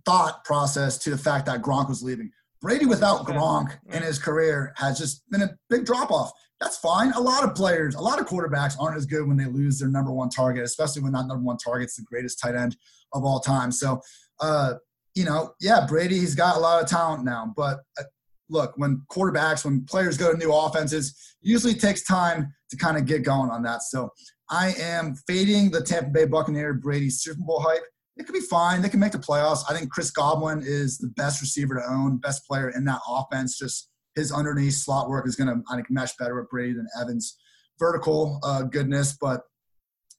[0.05, 2.31] thought process to the fact that Gronk was leaving.
[2.61, 6.33] Brady without Gronk in his career has just been a big drop off.
[6.61, 7.13] That's fine.
[7.13, 9.89] A lot of players, a lot of quarterbacks aren't as good when they lose their
[9.89, 12.77] number one target, especially when that number one target's the greatest tight end
[13.15, 13.73] of all time.
[13.73, 14.03] So,
[14.41, 14.75] uh,
[15.15, 17.53] you know, yeah, Brady, he's got a lot of talent now.
[17.57, 18.05] But uh,
[18.51, 23.07] look, when quarterbacks, when players go to new offenses, usually takes time to kind of
[23.07, 23.83] get going on that.
[23.83, 24.11] So
[24.51, 27.83] I am fading the Tampa Bay Buccaneer Brady Super Bowl hype
[28.21, 28.83] it could be fine.
[28.83, 29.65] They can make the playoffs.
[29.69, 33.59] I think Chris Godwin is the best receiver to own, best player in that offense.
[33.59, 36.87] Just his underneath slot work is going to, I think, mesh better with Brady than
[37.01, 37.39] Evans'
[37.79, 39.17] vertical uh, goodness.
[39.19, 39.41] But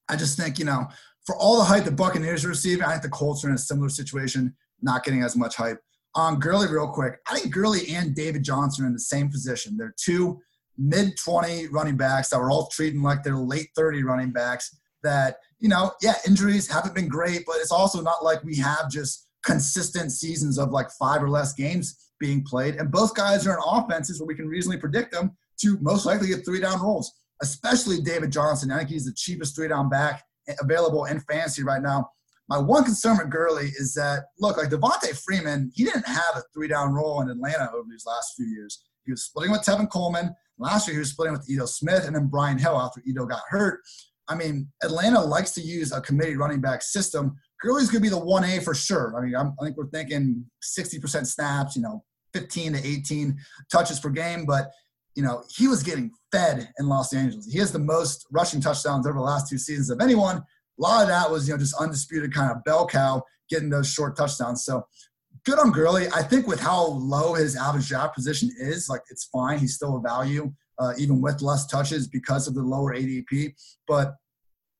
[0.10, 0.88] I just think, you know,
[1.28, 3.60] for all the hype the Buccaneers are receiving, I think the Colts are in a
[3.60, 5.80] similar situation, not getting as much hype.
[6.16, 9.78] On Gurley, real quick, I think Gurley and David Johnson are in the same position.
[9.78, 10.40] They're two
[10.78, 15.38] mid 20 running backs that we're all treating like they're late 30 running backs that–
[15.62, 19.28] you know, yeah, injuries haven't been great, but it's also not like we have just
[19.46, 22.76] consistent seasons of like five or less games being played.
[22.76, 26.28] And both guys are in offenses where we can reasonably predict them to most likely
[26.28, 28.72] get three down rolls, especially David Johnson.
[28.72, 30.24] I think he's the cheapest three down back
[30.60, 32.10] available in fantasy right now.
[32.52, 36.44] My one concern with Gurley is that, look, like Devonta Freeman, he didn't have a
[36.54, 38.84] three down role in Atlanta over these last few years.
[39.06, 40.36] He was splitting with Tevin Coleman.
[40.60, 43.40] Last year, he was splitting with Ito Smith and then Brian Hill after Edo got
[43.48, 43.80] hurt.
[44.28, 47.38] I mean, Atlanta likes to use a committee running back system.
[47.62, 49.16] Gurley's going to be the 1A for sure.
[49.18, 50.44] I mean, I'm, i think we're thinking
[50.78, 53.38] 60% snaps, you know, 15 to 18
[53.72, 54.46] touches per game.
[54.46, 54.72] But,
[55.16, 57.50] you know, he was getting fed in Los Angeles.
[57.50, 60.44] He has the most rushing touchdowns over the last two seasons of anyone.
[60.82, 64.16] Lot of that was, you know, just undisputed kind of bell cow getting those short
[64.16, 64.66] touchdowns.
[64.66, 64.86] So
[65.46, 66.08] good on Gurley.
[66.14, 69.60] I think with how low his average draft position is, like it's fine.
[69.60, 73.54] He's still a value, uh, even with less touches because of the lower ADP.
[73.88, 74.16] But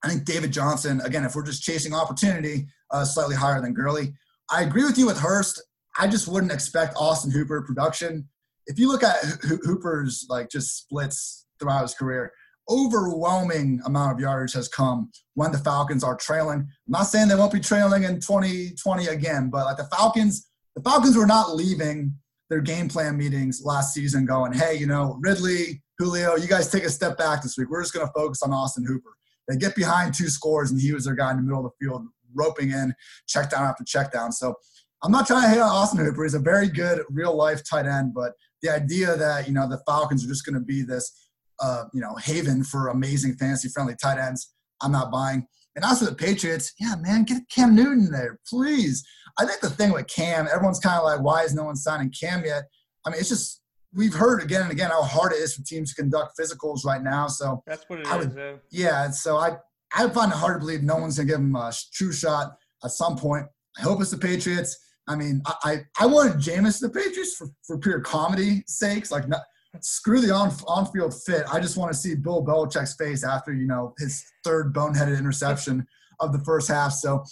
[0.04, 4.14] I think David Johnson, again, if we're just chasing opportunity, uh, slightly higher than Gurley.
[4.50, 5.62] I agree with you with Hurst.
[5.98, 8.28] I just wouldn't expect Austin Hooper production.
[8.68, 9.16] If you look at
[9.64, 12.32] Hooper's like just splits throughout his career,
[12.70, 16.60] overwhelming amount of yardage has come when the Falcons are trailing.
[16.60, 20.82] I'm not saying they won't be trailing in 2020 again, but like the Falcons, the
[20.82, 22.16] Falcons were not leaving
[22.50, 26.84] their game plan meetings last season going, hey, you know, Ridley, Julio, you guys take
[26.84, 27.70] a step back this week.
[27.70, 29.16] We're just going to focus on Austin Hooper.
[29.48, 31.86] They get behind two scores, and he was their guy in the middle of the
[31.86, 32.94] field, roping in
[33.28, 34.32] check down after check down.
[34.32, 34.56] So
[35.04, 36.24] I'm not trying to hate on Austin Hooper.
[36.24, 39.82] He's a very good real life tight end, but the idea that, you know, the
[39.86, 41.30] Falcons are just going to be this,
[41.62, 45.46] uh, you know, haven for amazing fantasy friendly tight ends, I'm not buying.
[45.76, 49.04] And also the Patriots, yeah, man, get Cam Newton there, please.
[49.40, 52.12] I think the thing with Cam, everyone's kind of like, why is no one signing
[52.12, 52.64] Cam yet?
[53.06, 53.62] I mean, it's just
[53.94, 57.02] we've heard again and again how hard it is for teams to conduct physicals right
[57.02, 57.28] now.
[57.28, 59.58] So that's what it I would, is, Yeah, so I
[59.94, 62.92] I find it hard to believe no one's gonna give him a true shot at
[62.92, 63.46] some point.
[63.78, 64.78] I hope it's the Patriots.
[65.08, 69.28] I mean, I I, I wanted Jameis the Patriots for, for pure comedy sakes, like
[69.28, 69.42] not,
[69.80, 71.46] screw the on on field fit.
[71.52, 75.88] I just want to see Bill Belichick's face after you know his third boneheaded interception
[76.20, 76.94] of the first half.
[76.94, 77.24] So.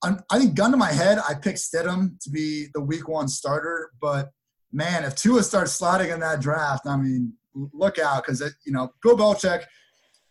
[0.00, 3.26] I'm, I think, gun to my head, I picked Stidham to be the week one
[3.26, 4.30] starter, but
[4.72, 8.92] man, if Tua starts sliding in that draft, I mean, look out because you know
[9.02, 9.64] Bill Belichick.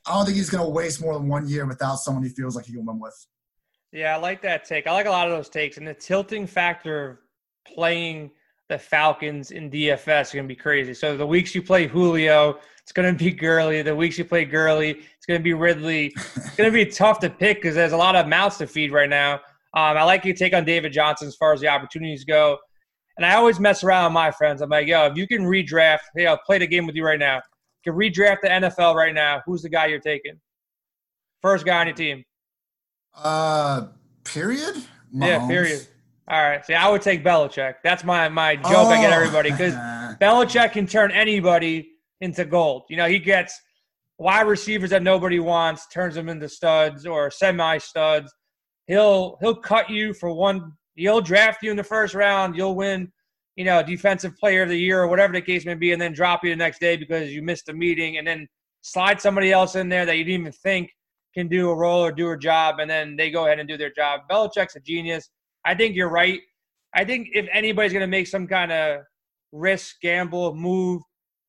[0.06, 2.56] I don't think he's going to waste more than one year without someone he feels
[2.56, 3.28] like he can win with.
[3.92, 4.88] Yeah, I like that take.
[4.88, 7.18] I like a lot of those takes, and the tilting factor of
[7.74, 8.32] playing
[8.70, 10.94] the Falcons in DFS are going to be crazy.
[10.94, 13.82] So the weeks you play Julio, it's going to be Gurley.
[13.82, 16.14] The weeks you play Gurley, it's going to be Ridley.
[16.16, 18.92] It's going to be tough to pick because there's a lot of mouths to feed
[18.92, 19.36] right now.
[19.74, 22.58] Um, I like your take on David Johnson as far as the opportunities go.
[23.18, 24.62] And I always mess around with my friends.
[24.62, 27.20] I'm like, yo, if you can redraft, hey, I'll play the game with you right
[27.20, 27.42] now.
[27.86, 29.42] You can redraft the NFL right now.
[29.46, 30.40] Who's the guy you're taking?
[31.42, 32.24] First guy on your team.
[33.16, 33.88] Uh,
[34.24, 34.76] period.
[35.14, 35.28] Mahomes.
[35.28, 35.88] Yeah, period.
[36.30, 36.66] All right.
[36.66, 37.76] See, I would take Belichick.
[37.84, 38.90] That's my my joke oh.
[38.90, 39.16] I get oh.
[39.16, 39.74] everybody because
[40.22, 41.90] Belichick can turn anybody
[42.22, 42.84] into gold.
[42.90, 43.60] You know, he gets
[44.18, 48.34] wide receivers that nobody wants, turns them into studs or semi studs.
[48.88, 52.56] He'll he'll cut you for one he'll draft you in the first round.
[52.56, 53.12] You'll win,
[53.56, 56.14] you know, defensive player of the year or whatever the case may be, and then
[56.14, 58.48] drop you the next day because you missed a meeting, and then
[58.82, 60.90] slide somebody else in there that you didn't even think
[61.34, 63.78] can do a role or do a job, and then they go ahead and do
[63.78, 64.22] their job.
[64.30, 65.30] Belichick's a genius.
[65.68, 66.40] I think you're right.
[66.96, 69.02] I think if anybody's going to make some kind of
[69.52, 71.02] risk, gamble, move,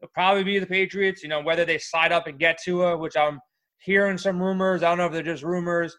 [0.03, 1.23] it'll probably be the Patriots.
[1.23, 3.41] You know, whether they slide up and get Tua, which I'm
[3.81, 4.83] hearing some rumors.
[4.83, 5.97] I don't know if they're just rumors.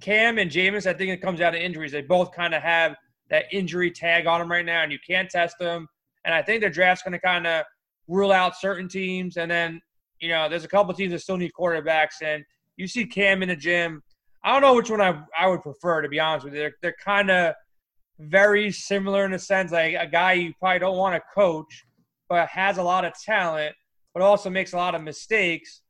[0.00, 1.90] Cam and Jameis, I think it comes down to injuries.
[1.90, 2.94] They both kind of have
[3.30, 5.88] that injury tag on them right now, and you can't test them.
[6.24, 7.64] And I think the draft's going to kind of
[8.06, 9.38] rule out certain teams.
[9.38, 9.80] And then,
[10.20, 12.22] you know, there's a couple teams that still need quarterbacks.
[12.22, 12.44] And
[12.76, 14.02] you see Cam in the gym.
[14.46, 16.60] I don't know which one I, I would prefer, to be honest with you.
[16.60, 17.54] They're, they're kind of
[18.20, 21.84] very similar in a sense, like a guy you probably don't want to coach,
[22.28, 23.74] but has a lot of talent,
[24.14, 25.82] but also makes a lot of mistakes.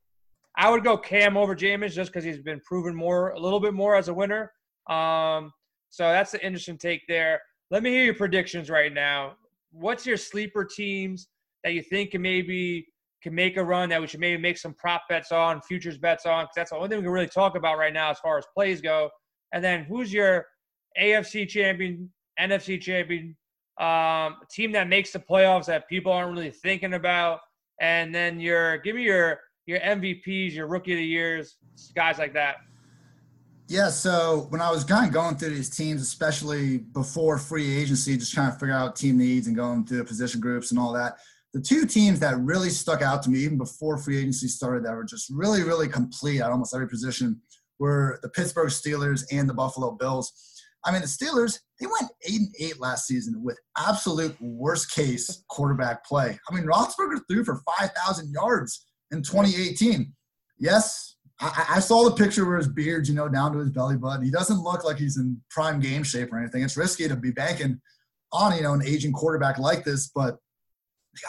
[0.57, 3.75] I would go Cam over Jameis just because he's been proven more, a little bit
[3.75, 4.51] more as a winner.
[4.89, 5.53] Um,
[5.91, 7.43] so that's the interesting take there.
[7.71, 9.35] Let me hear your predictions right now.
[9.71, 11.29] What's your sleeper teams
[11.63, 12.87] that you think can maybe
[13.27, 16.27] can make a run that we should maybe make some prop bets on, futures bets
[16.27, 16.45] on?
[16.45, 18.45] Because that's the only thing we can really talk about right now as far as
[18.55, 19.11] plays go.
[19.53, 20.47] And then who's your
[21.01, 22.09] AFC champion,
[22.41, 23.37] NFC champion,
[23.81, 27.41] um, team that makes the playoffs that people aren't really thinking about?
[27.81, 31.57] And then your give me your your MVPs, your rookie of the years,
[31.97, 32.59] guys like that?
[33.69, 38.17] Yeah, so when I was kind of going through these teams, especially before free agency,
[38.17, 40.93] just trying to figure out team needs and going through the position groups and all
[40.93, 41.19] that,
[41.57, 44.95] the two teams that really stuck out to me, even before free agency started, that
[44.95, 47.41] were just really, really complete at almost every position,
[47.79, 50.35] were the Pittsburgh Steelers and the Buffalo Bills.
[50.85, 55.45] I mean, the Steelers, they went eight and eight last season with absolute worst case
[55.49, 56.39] quarterback play.
[56.47, 60.13] I mean, Roethlisberger threw for 5,000 yards in 2018.
[60.59, 63.97] Yes, I, I, saw the picture where his beard, you know, down to his belly
[63.97, 64.27] button.
[64.27, 66.63] He doesn't look like he's in prime game shape or anything.
[66.63, 67.81] It's risky to be banking
[68.31, 70.37] on, you know, an aging quarterback like this, but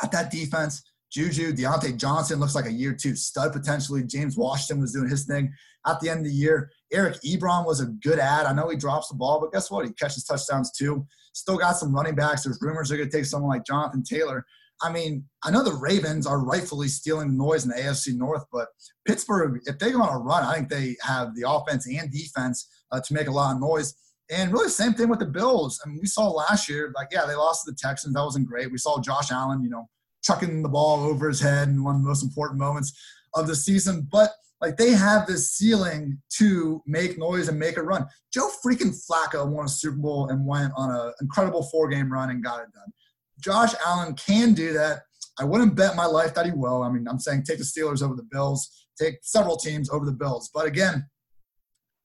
[0.01, 0.83] got that defense.
[1.11, 4.03] Juju, Diontae Johnson looks like a year two stud potentially.
[4.03, 5.53] James Washington was doing his thing
[5.85, 6.69] at the end of the year.
[6.91, 8.45] Eric Ebron was a good ad.
[8.45, 9.85] I know he drops the ball, but guess what?
[9.85, 11.05] He catches touchdowns too.
[11.33, 12.43] Still got some running backs.
[12.43, 14.45] There's rumors they're going to take someone like Jonathan Taylor.
[14.81, 18.67] I mean, I know the Ravens are rightfully stealing noise in the AFC North, but
[19.07, 22.69] Pittsburgh, if they go on a run, I think they have the offense and defense
[22.91, 23.95] uh, to make a lot of noise.
[24.29, 25.79] And really, same thing with the Bills.
[25.83, 28.13] I mean, we saw last year, like, yeah, they lost to the Texans.
[28.13, 28.71] That wasn't great.
[28.71, 29.87] We saw Josh Allen, you know,
[30.23, 32.93] chucking the ball over his head in one of the most important moments
[33.35, 34.07] of the season.
[34.11, 38.05] But like they have this ceiling to make noise and make a run.
[38.33, 42.29] Joe freaking Flacco won a Super Bowl and went on an incredible four game run
[42.29, 42.91] and got it done.
[43.39, 45.03] Josh Allen can do that.
[45.39, 46.81] I wouldn't bet my life that he will.
[46.81, 50.11] I mean, I'm saying take the Steelers over the Bills, take several teams over the
[50.11, 50.49] Bills.
[50.51, 51.07] But again,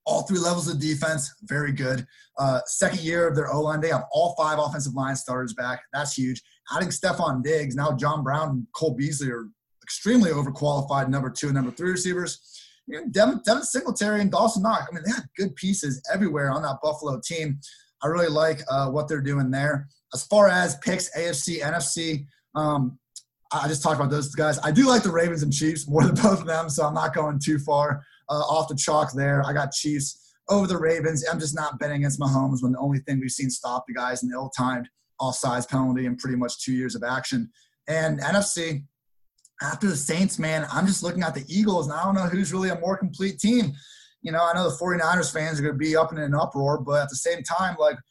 [0.04, 2.06] all three levels of defense, very good.
[2.38, 5.82] Uh, second year of their O line, they have all five offensive line starters back.
[5.92, 6.42] That's huge.
[6.74, 9.48] Adding Stefon Diggs, now John Brown and Cole Beasley are
[9.82, 12.40] extremely overqualified number two and number three receivers.
[12.86, 14.86] You know, Devin, Devin Singletary and Dawson Knox.
[14.90, 17.60] I mean, they have good pieces everywhere on that Buffalo team.
[18.02, 19.88] I really like uh, what they're doing there.
[20.14, 22.98] As far as picks, AFC, NFC, um,
[23.52, 24.58] I just talked about those guys.
[24.64, 27.14] I do like the Ravens and Chiefs more than both of them, so I'm not
[27.14, 28.02] going too far
[28.32, 29.42] uh, off the chalk there.
[29.46, 31.24] I got Chiefs over the Ravens.
[31.30, 34.20] I'm just not betting against Mahomes when the only thing we've seen stop the guys
[34.20, 34.88] the ill-timed
[35.20, 37.50] offsides penalty in pretty much two years of action.
[37.86, 38.84] And NFC,
[39.60, 42.52] after the Saints, man, I'm just looking at the Eagles, and I don't know who's
[42.52, 43.72] really a more complete team.
[44.22, 46.78] You know, I know the 49ers fans are going to be up in an uproar,
[46.78, 47.96] but at the same time, like–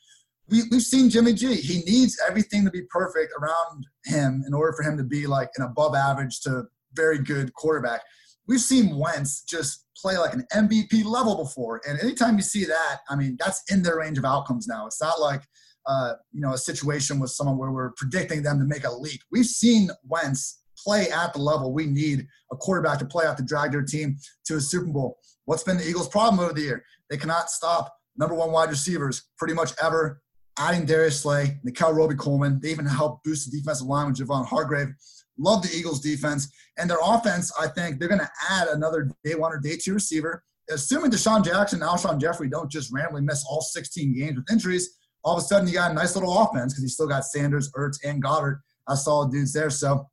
[0.52, 1.56] we, we've seen Jimmy G.
[1.56, 5.50] He needs everything to be perfect around him in order for him to be like
[5.56, 8.02] an above average to very good quarterback.
[8.48, 11.82] We've seen Wentz just play like an MVP level before.
[11.88, 14.88] And anytime you see that, I mean, that's in their range of outcomes now.
[14.88, 15.44] It's not like,
[15.86, 19.22] uh, you know, a situation with someone where we're predicting them to make a leap.
[19.32, 23.44] We've seen Wentz play at the level we need a quarterback to play at to
[23.44, 25.18] drag their team to a Super Bowl.
[25.46, 26.84] What's been the Eagles' problem over the year?
[27.10, 30.22] They cannot stop number one wide receivers pretty much ever
[30.60, 32.60] adding Darius Slay, Nickell Robey-Coleman.
[32.62, 34.94] They even helped boost the defensive line with Javon Hargrave.
[35.42, 36.52] Love the Eagles' defense.
[36.78, 39.94] And their offense, I think they're going to add another day one or day two
[39.94, 40.44] receiver.
[40.70, 44.98] Assuming DeSean Jackson and Alshon Jeffery don't just randomly miss all 16 games with injuries,
[45.24, 47.72] all of a sudden you got a nice little offense because you still got Sanders,
[47.74, 49.70] Ertz, and Goedert as solid dudes there.
[49.70, 50.08] So,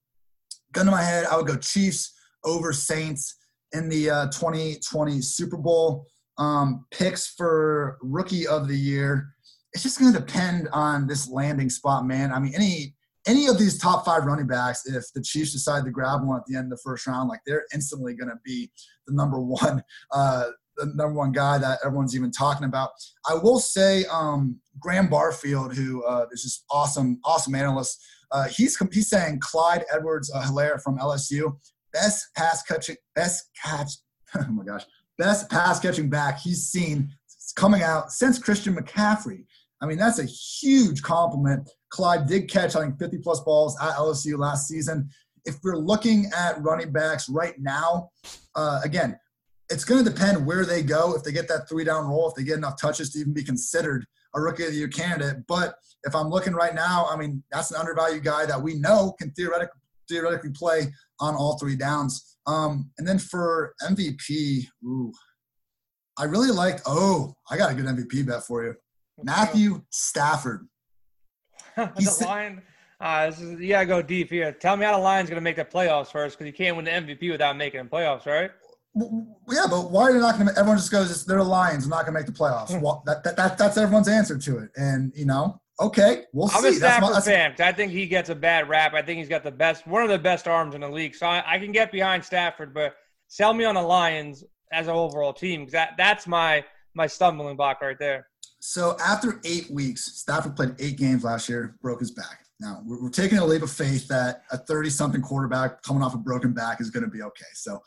[0.73, 2.15] gun to my head, I would go Chiefs
[2.45, 3.37] over Saints
[3.73, 6.07] in the uh, 2020 Super Bowl.
[6.39, 9.35] Um, picks for Rookie of the Year
[9.73, 12.33] it's just going to depend on this landing spot, man.
[12.33, 12.95] I mean, any
[13.29, 16.47] any of these top five running backs, if the Chiefs decide to grab one at
[16.47, 18.71] the end of the first round, like they're instantly going to be
[19.07, 22.91] the number one, uh, the number one guy that everyone's even talking about.
[23.29, 28.03] I will say, um, Graham Barfield, who uh, is just awesome, awesome analyst.
[28.31, 31.57] Uh, he's he's saying Clyde Edwards uh, Helaire from LSU,
[31.93, 33.93] best pass catching, best catch.
[34.37, 34.85] Oh my gosh,
[35.17, 37.11] best pass catching back he's seen
[37.57, 39.47] coming out since Christian McCaffrey.
[39.81, 41.71] I mean, that's a huge compliment.
[41.91, 45.09] Clyde did catch, I think, 50 plus balls at LSU last season.
[45.45, 48.11] If we're looking at running backs right now,
[48.55, 49.19] uh, again,
[49.71, 51.15] it's going to depend where they go.
[51.15, 53.45] If they get that three down roll, if they get enough touches to even be
[53.45, 55.47] considered a rookie of the year candidate.
[55.47, 55.75] But
[56.05, 59.31] if I'm looking right now, I mean, that's an undervalued guy that we know can
[59.33, 62.39] theoretically theoretically play on all three downs.
[62.47, 65.13] Um, and then for MVP, ooh,
[66.19, 66.83] I really liked.
[66.87, 68.75] Oh, I got a good MVP bet for you.
[69.23, 70.67] Matthew Stafford.
[71.97, 72.63] the line.
[73.01, 74.53] Uh, this is, you gotta go deep here.
[74.53, 76.91] Tell me how the Lions gonna make the playoffs first, because you can't win the
[76.91, 78.51] MVP without making the playoffs, right?
[78.95, 80.59] Yeah, but why are they not going to?
[80.59, 82.81] Everyone just goes, "They're the Lions, they're not going to make the playoffs." Hmm.
[82.81, 86.63] well, that, that, that, that's everyone's answer to it, and you know, okay, we'll I'm
[86.63, 86.69] see.
[86.69, 87.55] I'm a Stafford my, fan.
[87.61, 88.95] I think he gets a bad rap.
[88.95, 91.15] I think he's got the best, one of the best arms in the league.
[91.15, 92.97] So I, I can get behind Stafford, but
[93.29, 96.65] sell me on the Lions as an overall team because that, that's my
[96.95, 98.27] my stumbling block right there.
[98.61, 102.45] So after eight weeks, Stafford played eight games last year, broke his back.
[102.61, 106.19] Now we're, we're taking a leap of faith that a 30-something quarterback coming off a
[106.19, 107.47] broken back is going to be okay.
[107.55, 107.81] So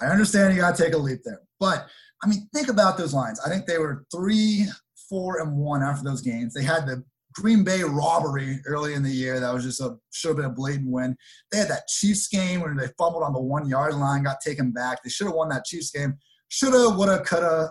[0.00, 1.86] I understand you got to take a leap there, but
[2.22, 3.40] I mean, think about those lines.
[3.44, 4.66] I think they were three,
[5.08, 6.54] four, and one after those games.
[6.54, 7.04] They had the
[7.34, 9.38] Green Bay robbery early in the year.
[9.38, 11.16] That was just a should have been a blatant win.
[11.52, 14.72] They had that Chiefs game where they fumbled on the one yard line, got taken
[14.72, 15.02] back.
[15.02, 16.16] They should have won that Chiefs game.
[16.48, 17.70] Shoulda, woulda, coulda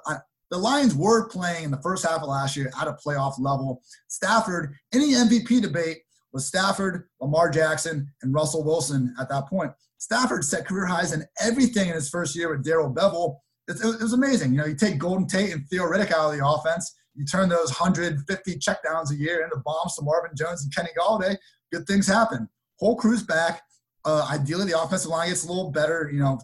[0.52, 3.82] the Lions were playing in the first half of last year at a playoff level.
[4.08, 5.98] Stafford, any MVP debate
[6.34, 9.72] was Stafford, Lamar Jackson, and Russell Wilson at that point.
[9.98, 13.38] Stafford set career highs in everything in his first year with Darrell Bevell.
[13.68, 14.52] It, it, was amazing.
[14.52, 17.50] You know, you take Golden Tate and Theo Riddick out of the offense, you turn
[17.50, 21.38] those 150 checkdowns a year into bombs to Marvin Jones and Kenny Golladay.
[21.72, 22.50] Good things happen.
[22.80, 23.62] Whole crew's back.
[24.04, 26.10] Uh, ideally, the offensive line gets a little better.
[26.12, 26.40] You know,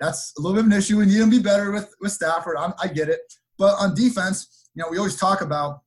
[0.00, 0.98] that's a little bit of an issue.
[0.98, 2.56] We need to be better with with Stafford.
[2.58, 3.20] I'm, i get it.
[3.58, 5.80] But on defense, you know, we always talk about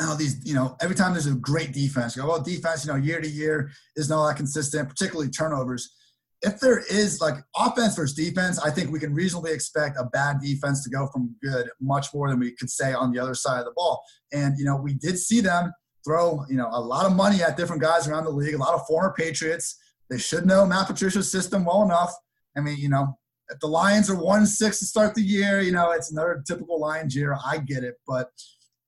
[0.00, 2.92] know these, you know, every time there's a great defense, you go, well, defense, you
[2.92, 5.94] know, year to year is not that consistent, particularly turnovers.
[6.42, 10.40] If there is like offense versus defense, I think we can reasonably expect a bad
[10.40, 13.58] defense to go from good much more than we could say on the other side
[13.58, 14.02] of the ball.
[14.32, 15.72] And, you know, we did see them
[16.06, 18.74] throw, you know, a lot of money at different guys around the league, a lot
[18.74, 19.76] of former Patriots.
[20.10, 22.14] They should know Matt Patricia's system well enough.
[22.56, 23.17] I mean, you know,
[23.50, 26.80] if the Lions are one six to start the year, you know, it's another typical
[26.80, 27.36] Lions year.
[27.44, 27.94] I get it.
[28.06, 28.30] But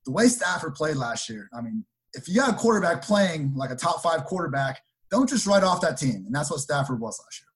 [0.04, 1.84] the way Stafford played last year, I mean,
[2.14, 4.80] if you got a quarterback playing like a top five quarterback,
[5.10, 6.24] don't just write off that team.
[6.26, 7.46] And that's what Stafford was last year.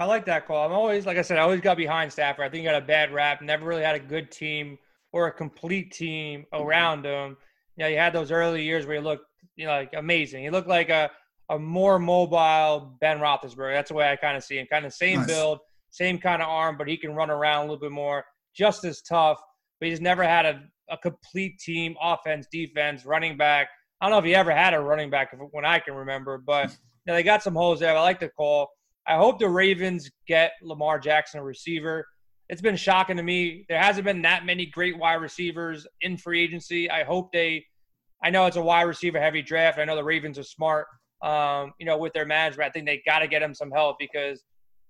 [0.00, 0.64] I like that call.
[0.64, 2.44] I'm always, like I said, I always got behind Stafford.
[2.44, 4.78] I think he got a bad rap, never really had a good team
[5.12, 7.36] or a complete team around him.
[7.76, 9.26] You know, you had those early years where he looked,
[9.56, 10.44] you know, like amazing.
[10.44, 11.10] He looked like a,
[11.48, 13.74] a more mobile Ben Roethlisberger.
[13.74, 14.66] That's the way I kind of see him.
[14.70, 15.26] Kind of same nice.
[15.26, 15.58] build,
[15.90, 18.24] same kind of arm, but he can run around a little bit more,
[18.54, 19.40] just as tough.
[19.80, 23.68] But he's never had a, a complete team, offense, defense, running back.
[24.00, 26.70] I don't know if he ever had a running back when I can remember, but
[26.70, 26.76] you
[27.06, 27.96] know, they got some holes there.
[27.96, 28.68] I like the call.
[29.06, 32.06] I hope the Ravens get Lamar Jackson a receiver.
[32.48, 33.64] It's been shocking to me.
[33.68, 36.90] There hasn't been that many great wide receivers in free agency.
[36.90, 37.64] I hope they.
[38.22, 39.78] I know it's a wide receiver heavy draft.
[39.78, 40.86] I know the Ravens are smart.
[41.22, 43.96] Um, you know, with their management, I think they got to get him some help
[43.98, 44.42] because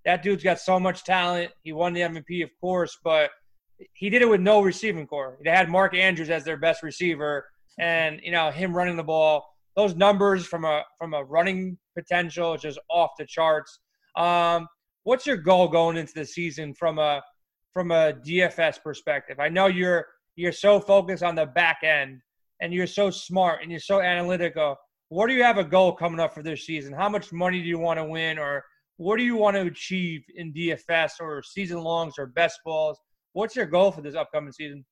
[0.05, 1.51] that dude's got so much talent.
[1.63, 3.29] He won the MVP, of course, but
[3.93, 5.37] he did it with no receiving corps.
[5.43, 7.45] They had Mark Andrews as their best receiver,
[7.79, 9.45] and you know him running the ball.
[9.75, 13.79] Those numbers from a from a running potential just off the charts.
[14.15, 14.67] Um,
[15.03, 17.21] what's your goal going into the season from a
[17.73, 19.39] from a DFS perspective?
[19.39, 22.21] I know you're you're so focused on the back end,
[22.61, 24.75] and you're so smart and you're so analytical.
[25.09, 26.93] What do you have a goal coming up for this season?
[26.93, 28.63] How much money do you want to win, or
[29.01, 32.99] what do you want to achieve in DFS or season longs or best balls?
[33.33, 34.85] What's your goal for this upcoming season?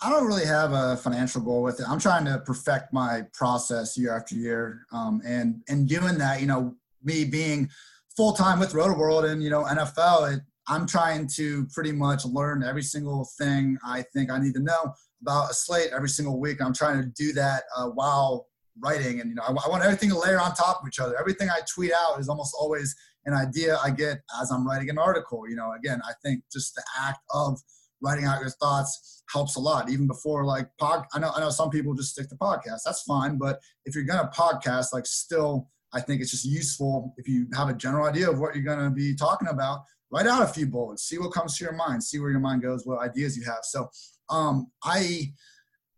[0.00, 1.86] I don't really have a financial goal with it.
[1.86, 6.46] I'm trying to perfect my process year after year, um, and and doing that, you
[6.46, 7.68] know, me being
[8.16, 12.62] full time with Rotoworld and you know NFL, it, I'm trying to pretty much learn
[12.62, 16.62] every single thing I think I need to know about a slate every single week.
[16.62, 18.46] I'm trying to do that uh, while
[18.80, 21.18] writing, and you know, I, I want everything to layer on top of each other.
[21.18, 24.98] Everything I tweet out is almost always an idea I get as I'm writing an
[24.98, 25.48] article.
[25.48, 27.60] You know, again, I think just the act of
[28.00, 29.90] writing out your thoughts helps a lot.
[29.90, 32.84] Even before like pod, I know I know some people just stick to podcasts.
[32.84, 37.28] That's fine, but if you're gonna podcast, like still, I think it's just useful if
[37.28, 39.80] you have a general idea of what you're gonna be talking about.
[40.12, 42.62] Write out a few bullets, see what comes to your mind, see where your mind
[42.62, 43.64] goes, what ideas you have.
[43.64, 43.88] So,
[44.30, 45.32] um, I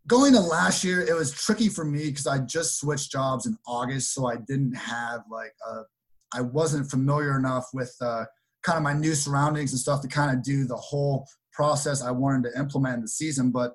[0.06, 3.56] going to last year, it was tricky for me because I just switched jobs in
[3.66, 5.82] August, so I didn't have like a
[6.34, 8.24] I wasn't familiar enough with uh,
[8.62, 12.10] kind of my new surroundings and stuff to kind of do the whole process I
[12.10, 13.50] wanted to implement in the season.
[13.50, 13.72] But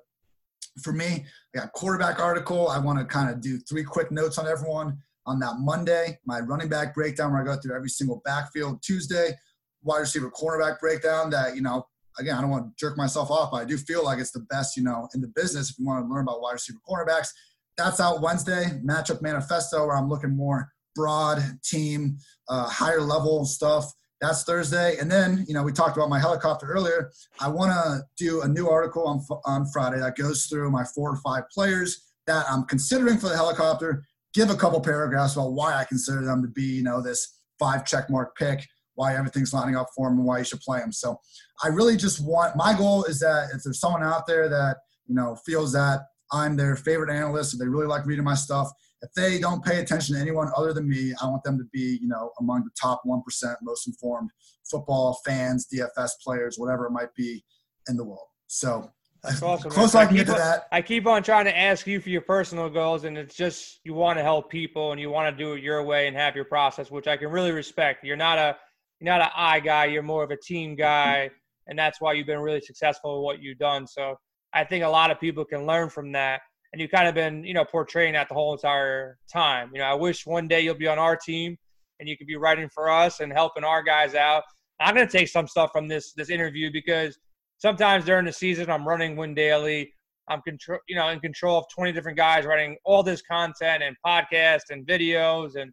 [0.82, 1.24] for me,
[1.54, 2.68] I got quarterback article.
[2.68, 6.18] I want to kind of do three quick notes on everyone on that Monday.
[6.24, 8.82] My running back breakdown where I go through every single backfield.
[8.82, 9.36] Tuesday,
[9.82, 11.86] wide receiver cornerback breakdown that, you know,
[12.18, 14.46] again, I don't want to jerk myself off, but I do feel like it's the
[14.50, 17.28] best, you know, in the business if you want to learn about wide receiver cornerbacks.
[17.76, 18.80] That's out Wednesday.
[18.84, 22.18] Matchup manifesto where I'm looking more broad team,
[22.48, 23.92] uh, higher level stuff.
[24.20, 24.96] That's Thursday.
[24.98, 27.10] And then, you know, we talked about my helicopter earlier.
[27.40, 31.10] I want to do a new article on, on Friday that goes through my four
[31.10, 35.74] or five players that I'm considering for the helicopter, give a couple paragraphs about why
[35.74, 39.76] I consider them to be, you know, this five check mark pick, why everything's lining
[39.76, 40.92] up for them and why you should play them.
[40.92, 41.20] So
[41.62, 44.76] I really just want, my goal is that if there's someone out there that,
[45.06, 46.00] you know, feels that
[46.32, 48.70] I'm their favorite analyst, or they really like reading my stuff,
[49.04, 51.98] if they don't pay attention to anyone other than me, I want them to be,
[52.00, 53.22] you know, among the top 1%
[53.62, 54.30] most informed
[54.64, 57.44] football fans, DFS players, whatever it might be
[57.88, 58.26] in the world.
[58.46, 58.90] So
[59.22, 59.70] that's awesome.
[59.70, 60.68] Close I, can get to that.
[60.72, 63.92] I keep on trying to ask you for your personal goals, and it's just you
[63.92, 66.44] want to help people and you want to do it your way and have your
[66.46, 68.04] process, which I can really respect.
[68.04, 68.56] You're not a
[69.00, 69.86] you're not an I guy.
[69.86, 71.30] You're more of a team guy,
[71.66, 73.86] and that's why you've been really successful with what you've done.
[73.86, 74.16] So
[74.52, 76.40] I think a lot of people can learn from that
[76.74, 79.70] and you've kind of been, you know, portraying that the whole entire time.
[79.72, 81.56] You know, I wish one day you'll be on our team
[82.00, 84.42] and you could be writing for us and helping our guys out.
[84.80, 87.16] I'm going to take some stuff from this this interview because
[87.58, 89.94] sometimes during the season I'm running Win Daily.
[90.28, 93.94] I'm control, you know, in control of 20 different guys writing all this content and
[94.04, 95.70] podcasts and videos, and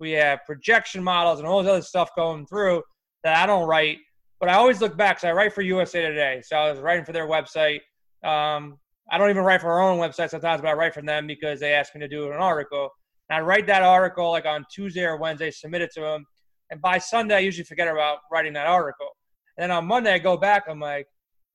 [0.00, 2.82] we have projection models and all this other stuff going through
[3.24, 3.98] that I don't write.
[4.38, 5.20] But I always look back.
[5.20, 7.80] So I write for USA Today, so I was writing for their website.
[8.22, 8.76] Um,
[9.10, 11.60] I don't even write for our own website sometimes, but I write for them because
[11.60, 12.90] they ask me to do an article.
[13.28, 16.24] And I write that article like on Tuesday or Wednesday, submit it to them.
[16.70, 19.08] And by Sunday, I usually forget about writing that article.
[19.56, 20.64] And then on Monday, I go back.
[20.68, 21.06] I'm like,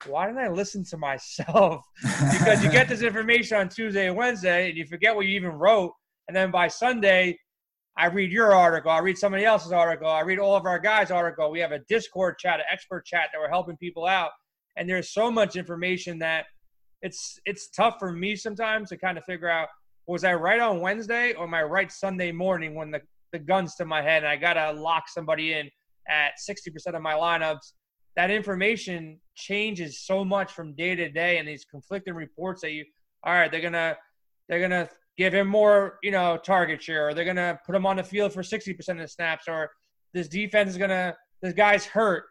[0.06, 1.84] why didn't I listen to myself?
[2.04, 5.52] because you get this information on Tuesday and Wednesday, and you forget what you even
[5.52, 5.94] wrote,
[6.28, 7.38] and then by Sunday,
[7.98, 11.10] I read your article, I read somebody else's article, I read all of our guys'
[11.10, 11.50] article.
[11.50, 14.30] We have a Discord chat, an expert chat that we're helping people out,
[14.76, 16.46] and there's so much information that
[17.02, 19.68] it's it's tough for me sometimes to kind of figure out
[20.08, 23.02] was I right on Wednesday or am I right Sunday morning when the,
[23.34, 25.70] the gun's to my head and I gotta lock somebody in
[26.08, 27.74] at 60% of my lineups.
[28.16, 32.86] That information changes so much from day to day and these conflicting reports that you
[33.24, 33.98] all right, they're gonna
[34.48, 37.98] they're gonna give him more, you know, target share, or they're gonna put him on
[37.98, 39.70] the field for 60% of the snaps, or
[40.14, 42.26] this defense is gonna this guy's hurt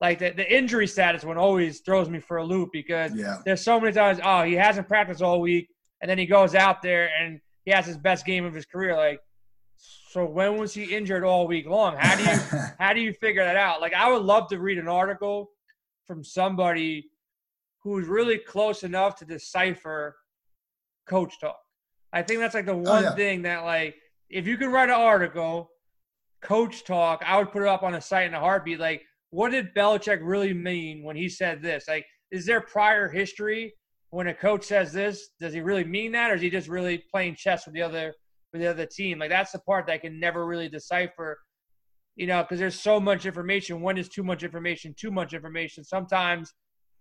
[0.00, 3.38] like the, the injury status one always throws me for a loop because yeah.
[3.44, 5.68] there's so many times oh he hasn't practiced all week
[6.00, 8.96] and then he goes out there and he has his best game of his career.
[8.96, 9.20] Like
[9.76, 11.96] so when was he injured all week long?
[11.98, 13.80] How do you how do you figure that out?
[13.80, 15.50] Like i would love to read an article
[16.06, 17.10] from somebody
[17.82, 20.16] who's really close enough to decipher
[21.06, 21.58] coach talk.
[22.12, 23.14] I think that's like the oh, one oh, yeah.
[23.14, 23.96] thing that like
[24.28, 25.70] if you could write an article
[26.42, 28.78] coach talk i would put it up on a site in a heartbeat.
[28.78, 29.02] Like
[29.36, 31.84] what did Belichick really mean when he said this?
[31.86, 33.74] Like, is there prior history
[34.08, 35.28] when a coach says this?
[35.38, 38.14] Does he really mean that, or is he just really playing chess with the other
[38.50, 39.18] with the other team?
[39.18, 41.36] Like, that's the part that I can never really decipher.
[42.14, 43.82] You know, because there's so much information.
[43.82, 44.94] When is too much information?
[44.98, 45.84] Too much information.
[45.84, 46.54] Sometimes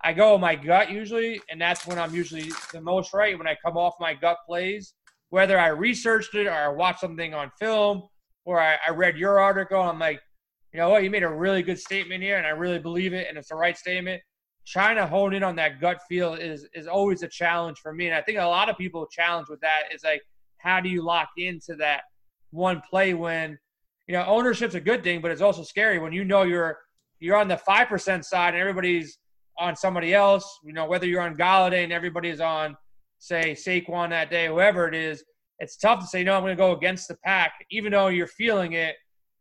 [0.03, 3.37] I go with my gut usually, and that's when I'm usually the most right.
[3.37, 4.93] When I come off my gut plays,
[5.29, 8.01] whether I researched it or I watched something on film
[8.43, 10.19] or I, I read your article, I'm like,
[10.75, 13.27] you know what, you made a really good statement here, and I really believe it,
[13.29, 14.21] and it's the right statement.
[14.67, 18.07] Trying to hone in on that gut feel is is always a challenge for me,
[18.07, 20.21] and I think a lot of people challenge with that is like,
[20.57, 22.01] how do you lock into that
[22.51, 23.57] one play when,
[24.09, 26.77] you know, ownership's a good thing, but it's also scary when you know you're
[27.21, 29.17] you're on the five percent side and everybody's
[29.57, 30.59] on somebody else.
[30.65, 32.75] You know, whether you're on Golladay and everybody's on,
[33.19, 35.23] say, Saquon that day, whoever it is.
[35.59, 36.35] It's tough to say no.
[36.35, 38.97] I'm going to go against the pack, even though you're feeling it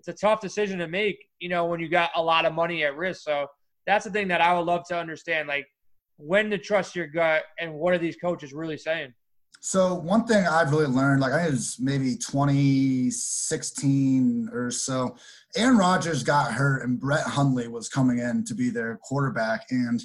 [0.06, 2.84] it's a tough decision to make, you know, when you got a lot of money
[2.84, 3.22] at risk.
[3.22, 3.46] So
[3.86, 5.66] that's the thing that I would love to understand, like
[6.16, 9.14] when to trust your gut and what are these coaches really saying?
[9.60, 15.16] So one thing I've really learned, like I think it was maybe 2016 or so,
[15.56, 19.64] Aaron Rodgers got hurt and Brett Hundley was coming in to be their quarterback.
[19.70, 20.04] And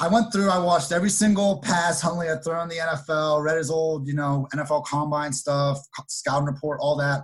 [0.00, 3.56] I went through, I watched every single pass Hundley had thrown in the NFL, read
[3.56, 7.22] his old, you know, NFL combine stuff, scouting report, all that.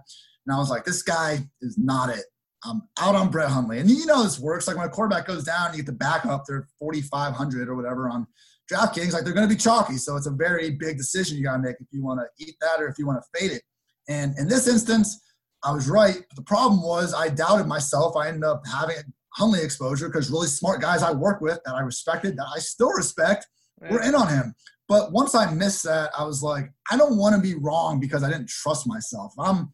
[0.48, 2.24] And I was like, this guy is not it.
[2.64, 3.80] I'm out on Brett Hundley.
[3.80, 4.66] And you know this works.
[4.66, 8.26] Like when a quarterback goes down, you get the backup, they're 4,500 or whatever on
[8.72, 9.12] DraftKings.
[9.12, 9.98] Like they're going to be chalky.
[9.98, 12.54] So it's a very big decision you got to make if you want to eat
[12.62, 13.62] that or if you want to fade it.
[14.08, 15.20] And in this instance,
[15.62, 16.16] I was right.
[16.16, 18.16] But the problem was I doubted myself.
[18.16, 18.96] I ended up having
[19.34, 22.90] Hundley exposure because really smart guys I work with that I respected, that I still
[22.90, 23.46] respect,
[23.90, 24.54] were in on him.
[24.88, 28.22] But once I missed that, I was like, I don't want to be wrong because
[28.22, 29.34] I didn't trust myself.
[29.38, 29.72] I'm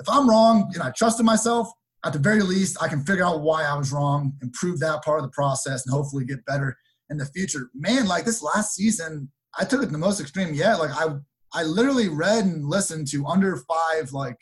[0.00, 1.70] if I'm wrong and I trusted myself,
[2.04, 5.18] at the very least, I can figure out why I was wrong, improve that part
[5.18, 6.76] of the process, and hopefully get better
[7.10, 7.70] in the future.
[7.74, 10.78] Man, like this last season, I took it to the most extreme yet.
[10.78, 11.14] Like I,
[11.52, 14.36] I literally read and listened to under five like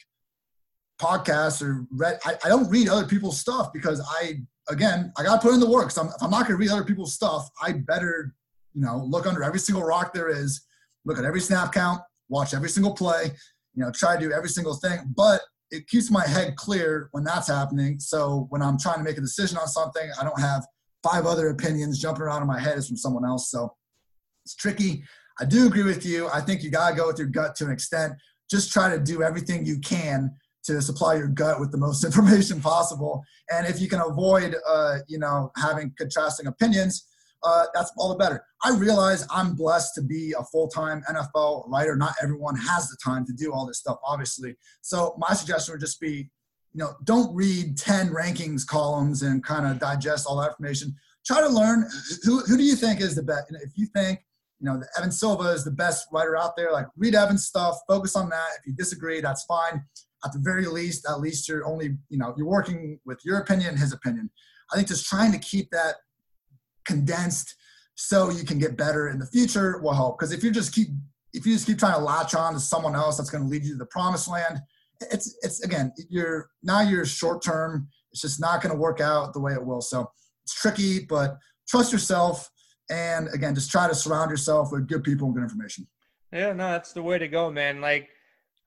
[1.00, 2.18] podcasts or read.
[2.24, 5.60] I, I don't read other people's stuff because I, again, I got to put in
[5.60, 5.90] the work.
[5.90, 8.34] So I'm, if I'm not going to read other people's stuff, I better,
[8.74, 10.62] you know, look under every single rock there is,
[11.04, 13.32] look at every snap count, watch every single play,
[13.74, 17.24] you know, try to do every single thing, but it keeps my head clear when
[17.24, 17.98] that's happening.
[17.98, 20.66] So when I'm trying to make a decision on something, I don't have
[21.02, 23.50] five other opinions jumping around in my head as from someone else.
[23.50, 23.74] So
[24.44, 25.02] it's tricky.
[25.40, 26.28] I do agree with you.
[26.28, 28.12] I think you got to go with your gut to an extent.
[28.50, 30.30] Just try to do everything you can
[30.64, 33.22] to supply your gut with the most information possible.
[33.50, 37.06] And if you can avoid, uh, you know, having contrasting opinions,
[37.44, 38.44] uh, that's all the better.
[38.62, 41.96] I realize I'm blessed to be a full time NFL writer.
[41.96, 44.56] Not everyone has the time to do all this stuff, obviously.
[44.80, 46.30] So my suggestion would just be,
[46.72, 50.94] you know, don't read 10 rankings columns and kind of digest all that information.
[51.26, 51.88] Try to learn
[52.24, 53.46] who, who do you think is the best.
[53.50, 54.20] If you think,
[54.60, 58.14] you know, Evan Silva is the best writer out there, like read Evan's stuff, focus
[58.14, 58.48] on that.
[58.60, 59.84] If you disagree, that's fine.
[60.24, 63.76] At the very least, at least you're only, you know, you're working with your opinion,
[63.76, 64.30] his opinion.
[64.72, 65.96] I think just trying to keep that
[66.84, 67.54] condensed
[67.94, 70.18] so you can get better in the future will help.
[70.18, 70.88] Because if you just keep
[71.34, 73.64] if you just keep trying to latch on to someone else that's going to lead
[73.64, 74.60] you to the promised land,
[75.10, 77.88] it's it's again you're now you're short term.
[78.12, 79.80] It's just not going to work out the way it will.
[79.80, 80.10] So
[80.44, 82.50] it's tricky, but trust yourself
[82.90, 85.86] and again just try to surround yourself with good people and good information.
[86.32, 87.80] Yeah, no, that's the way to go, man.
[87.80, 88.08] Like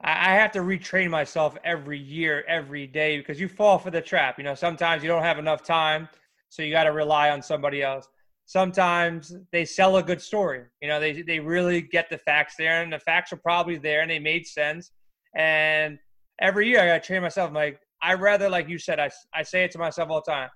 [0.01, 4.37] I have to retrain myself every year, every day because you fall for the trap.
[4.37, 6.09] You know, sometimes you don't have enough time
[6.55, 8.07] so you got to rely on somebody else.
[8.45, 10.63] sometimes they sell a good story.
[10.81, 14.01] You know, they they really get the facts there, and the facts are probably there,
[14.01, 14.91] and they made sense.
[15.35, 15.99] And
[16.39, 17.49] every year, I got to train myself.
[17.49, 20.31] I'm like, I rather, like you said, I I say it to myself all the
[20.31, 20.49] time.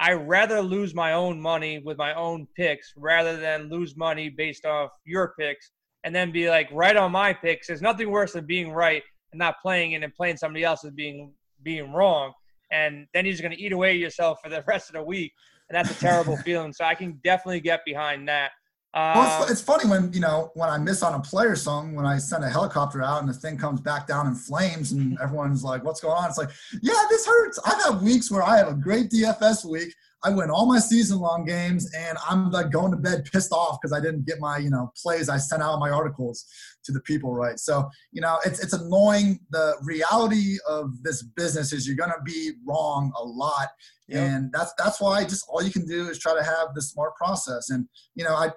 [0.00, 4.64] I rather lose my own money with my own picks rather than lose money based
[4.66, 5.70] off your picks
[6.02, 7.68] and then be like right on my picks.
[7.68, 10.90] There's nothing worse than being right and not playing it and playing somebody else as
[10.92, 11.32] being
[11.62, 12.32] being wrong.
[12.74, 15.32] And then you're just gonna eat away yourself for the rest of the week
[15.68, 16.72] and that's a terrible feeling.
[16.72, 18.52] So I can definitely get behind that.
[18.92, 21.96] Uh, well, it's, it's, funny when you know when I miss on a player song
[21.96, 25.18] when I send a helicopter out and the thing comes back down in flames and
[25.22, 26.50] everyone's like, "What's going on?" It's like,
[26.80, 27.58] yeah, this hurts.
[27.64, 29.92] I've had weeks where I have a great DFS week.
[30.24, 33.78] I win all my season long games and I'm like going to bed pissed off
[33.80, 36.46] because I didn't get my you know plays I sent out my articles
[36.84, 37.58] to the people right.
[37.58, 39.40] So you know it's it's annoying.
[39.50, 43.68] The reality of this business is you're gonna be wrong a lot
[44.08, 44.22] Yep.
[44.22, 47.14] And that's that's why just all you can do is try to have the smart
[47.16, 47.70] process.
[47.70, 48.50] And you know, I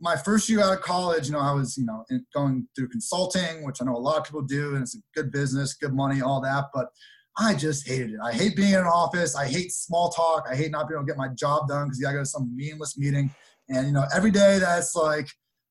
[0.00, 2.04] my first year out of college, you know, I was you know
[2.34, 5.30] going through consulting, which I know a lot of people do, and it's a good
[5.30, 6.66] business, good money, all that.
[6.72, 6.86] But
[7.38, 8.20] I just hated it.
[8.22, 9.34] I hate being in an office.
[9.34, 10.46] I hate small talk.
[10.50, 12.54] I hate not being able to get my job done because I go to some
[12.54, 13.34] meaningless meeting.
[13.68, 15.28] And you know, every day that's like,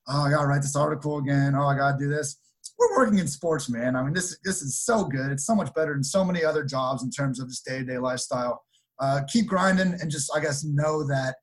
[0.07, 1.55] oh, I gotta write this article again.
[1.55, 2.38] Oh, I gotta do this.
[2.78, 3.95] We're working in sports, man.
[3.95, 5.32] I mean, this this is so good.
[5.32, 7.86] It's so much better than so many other jobs in terms of just day to
[7.86, 8.64] day lifestyle
[8.99, 11.36] uh, keep grinding and just I guess know that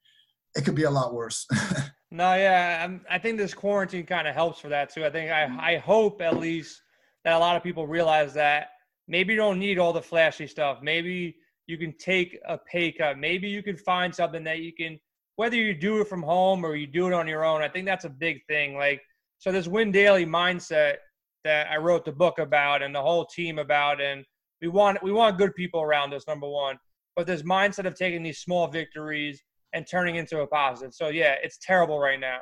[0.57, 1.47] it could be a lot worse.
[2.11, 5.05] no, yeah, I'm, i think this quarantine kind of helps for that too.
[5.05, 6.81] I think I I hope at least
[7.25, 8.69] that a lot of people realize that
[9.11, 10.79] maybe you don't need all the flashy stuff.
[10.83, 11.37] Maybe
[11.67, 13.19] you can take a pay cut.
[13.19, 14.99] Maybe you can find something that you can
[15.37, 17.63] whether you do it from home or you do it on your own.
[17.63, 18.77] I think that's a big thing.
[18.77, 19.03] Like
[19.39, 20.97] so this win daily mindset
[21.45, 24.25] that I wrote the book about and the whole team about and
[24.63, 26.79] we want we want good people around us number 1
[27.17, 29.43] but this mindset of taking these small victories
[29.73, 30.95] and turning into a positive.
[30.95, 32.39] So yeah, it's terrible right now.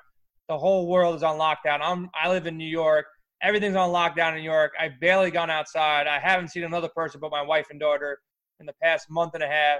[0.49, 1.81] The whole world is on lockdown.
[1.83, 3.07] I'm I live in New York.
[3.43, 4.73] Everything's on lockdown in New York.
[4.79, 6.07] I've barely gone outside.
[6.07, 8.19] I haven't seen another person but my wife and daughter
[8.61, 9.79] in the past month and a half.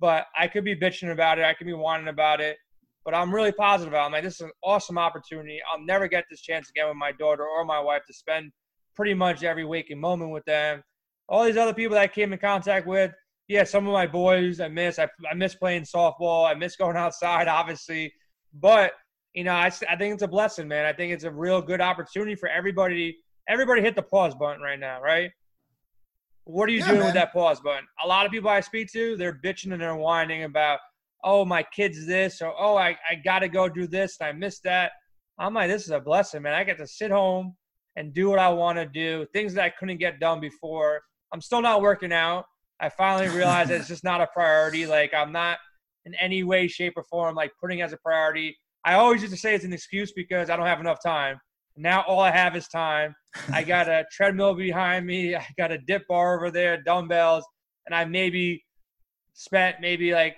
[0.00, 1.44] But I could be bitching about it.
[1.44, 2.56] I could be whining about it.
[3.04, 4.06] But I'm really positive about it.
[4.06, 5.60] I'm like, this is an awesome opportunity.
[5.72, 8.50] I'll never get this chance again with my daughter or my wife to spend
[8.96, 10.82] pretty much every waking moment with them.
[11.28, 13.12] All these other people that I came in contact with,
[13.48, 14.98] yeah, some of my boys I miss.
[14.98, 16.50] I, I miss playing softball.
[16.50, 18.12] I miss going outside, obviously.
[18.52, 18.92] But,
[19.36, 20.86] you know, I, I think it's a blessing, man.
[20.86, 23.18] I think it's a real good opportunity for everybody.
[23.48, 25.30] Everybody hit the pause button right now, right?
[26.44, 27.06] What are you yeah, doing man.
[27.08, 27.84] with that pause button?
[28.02, 30.78] A lot of people I speak to, they're bitching and they're whining about,
[31.22, 34.32] oh, my kid's this, or oh, I, I got to go do this and I
[34.32, 34.92] missed that.
[35.38, 36.54] I'm like, this is a blessing, man.
[36.54, 37.54] I get to sit home
[37.96, 41.02] and do what I want to do, things that I couldn't get done before.
[41.30, 42.46] I'm still not working out.
[42.80, 44.86] I finally realized that it's just not a priority.
[44.86, 45.58] Like I'm not
[46.06, 48.56] in any way, shape, or form like putting as a priority.
[48.86, 51.38] I always used to say it's an excuse because I don't have enough time.
[51.76, 53.14] Now all I have is time.
[53.52, 55.34] I got a treadmill behind me.
[55.36, 57.44] I got a dip bar over there, dumbbells,
[57.86, 58.64] and I maybe
[59.34, 60.36] spent maybe like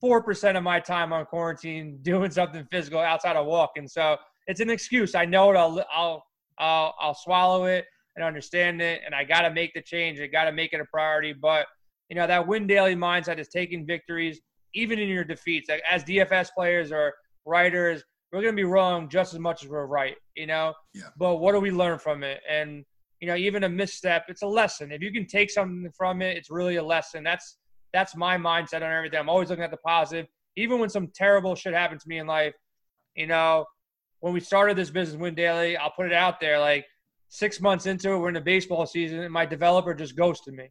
[0.00, 3.86] four percent of my time on quarantine doing something physical outside of walking.
[3.86, 4.16] So
[4.46, 5.14] it's an excuse.
[5.14, 5.56] I know it.
[5.56, 6.24] I'll I'll
[6.58, 7.84] I'll, I'll swallow it
[8.16, 9.02] and understand it.
[9.04, 10.18] And I got to make the change.
[10.20, 11.32] I got to make it a priority.
[11.32, 11.66] But,
[12.08, 14.40] you know, that win daily mindset is taking victories,
[14.74, 15.68] even in your defeats.
[15.68, 17.14] Like, as DFS players or
[17.48, 20.74] writers, we're going to be wrong just as much as we're right, you know?
[20.94, 21.08] Yeah.
[21.16, 22.40] But what do we learn from it?
[22.48, 22.84] And,
[23.20, 24.92] you know, even a misstep, it's a lesson.
[24.92, 27.24] If you can take something from it, it's really a lesson.
[27.24, 27.56] That's
[27.94, 29.18] that's my mindset on everything.
[29.18, 30.26] I'm always looking at the positive.
[30.56, 32.54] Even when some terrible shit happens to me in life,
[33.14, 33.64] you know,
[34.20, 36.60] when we started this business, Win Daily, I'll put it out there.
[36.60, 36.84] Like,
[37.28, 40.68] six months into it, we're in the baseball season, and my developer just ghosted me.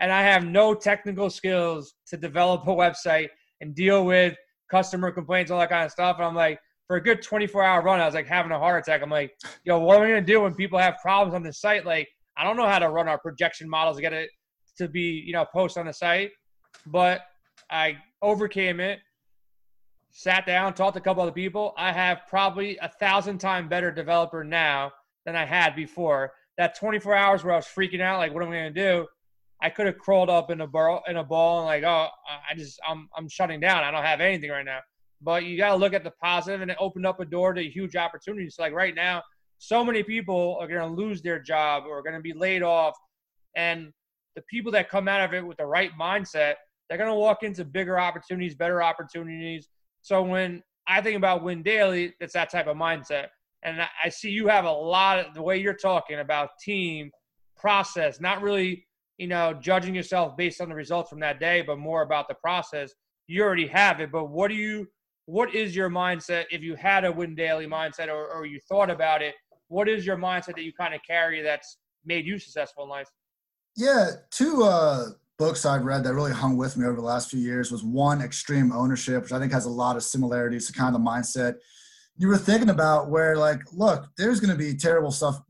[0.00, 3.28] And I have no technical skills to develop a website
[3.60, 4.36] and deal with
[4.70, 6.16] customer complaints, all that kind of stuff.
[6.16, 8.82] And I'm like, for a good 24 hour run, I was like having a heart
[8.82, 9.02] attack.
[9.02, 9.32] I'm like,
[9.64, 11.86] yo, what am I gonna do when people have problems on the site?
[11.86, 14.30] Like, I don't know how to run our projection models to get it
[14.78, 16.30] to be, you know, post on the site.
[16.86, 17.20] But
[17.70, 19.00] I overcame it,
[20.10, 21.74] sat down, talked to a couple other people.
[21.76, 24.90] I have probably a thousand times better developer now
[25.26, 26.32] than I had before.
[26.58, 29.06] That 24 hours where I was freaking out, like, what am I to do?
[29.62, 32.54] I could have crawled up in a ball, in a ball, and like, oh, I
[32.54, 33.84] just, I'm, I'm shutting down.
[33.84, 34.80] I don't have anything right now.
[35.20, 37.62] But you got to look at the positive, and it opened up a door to
[37.62, 38.56] huge opportunities.
[38.58, 39.22] Like right now,
[39.58, 42.96] so many people are going to lose their job or going to be laid off,
[43.56, 43.92] and
[44.36, 46.54] the people that come out of it with the right mindset,
[46.88, 49.68] they're going to walk into bigger opportunities, better opportunities.
[50.02, 53.26] So when I think about Win Daily, it's that type of mindset
[53.62, 57.10] and I see you have a lot of the way you're talking about team
[57.56, 58.86] process, not really,
[59.20, 62.34] you know, judging yourself based on the results from that day, but more about the
[62.34, 62.94] process.
[63.26, 64.88] You already have it, but what do you
[65.26, 68.90] what is your mindset if you had a win daily mindset or, or you thought
[68.90, 69.34] about it?
[69.68, 73.08] What is your mindset that you kind of carry that's made you successful in life?
[73.76, 77.38] Yeah, two uh, books I've read that really hung with me over the last few
[77.38, 80.92] years was one, Extreme Ownership, which I think has a lot of similarities to kind
[80.96, 81.56] of the mindset
[82.20, 85.40] you were thinking about where like, look, there's going to be terrible stuff.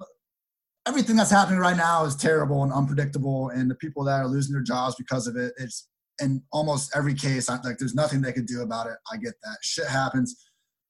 [0.89, 4.55] Everything that's happening right now is terrible and unpredictable, and the people that are losing
[4.55, 5.89] their jobs because of it, it's
[6.21, 8.97] in almost every case, like there's nothing they could do about it.
[9.13, 9.59] I get that.
[9.63, 10.37] Shit happens.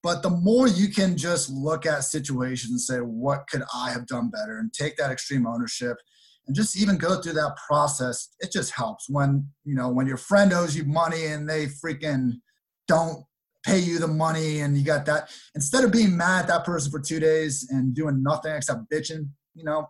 [0.03, 4.07] But the more you can just look at situations and say, what could I have
[4.07, 4.59] done better?
[4.59, 5.99] And take that extreme ownership
[6.47, 9.09] and just even go through that process, it just helps.
[9.09, 12.41] When, you know, when your friend owes you money and they freaking
[12.89, 13.25] don't
[13.65, 16.91] pay you the money and you got that, instead of being mad at that person
[16.91, 19.89] for two days and doing nothing except bitching, you know,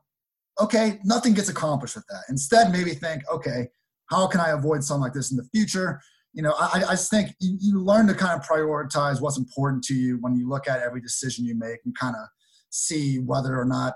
[0.61, 2.25] okay, nothing gets accomplished with that.
[2.29, 3.69] Instead, maybe think, okay,
[4.11, 6.01] how can I avoid something like this in the future?
[6.33, 9.83] You know, I, I just think you, you learn to kind of prioritize what's important
[9.85, 12.29] to you when you look at every decision you make and kind of
[12.71, 13.95] see whether or not,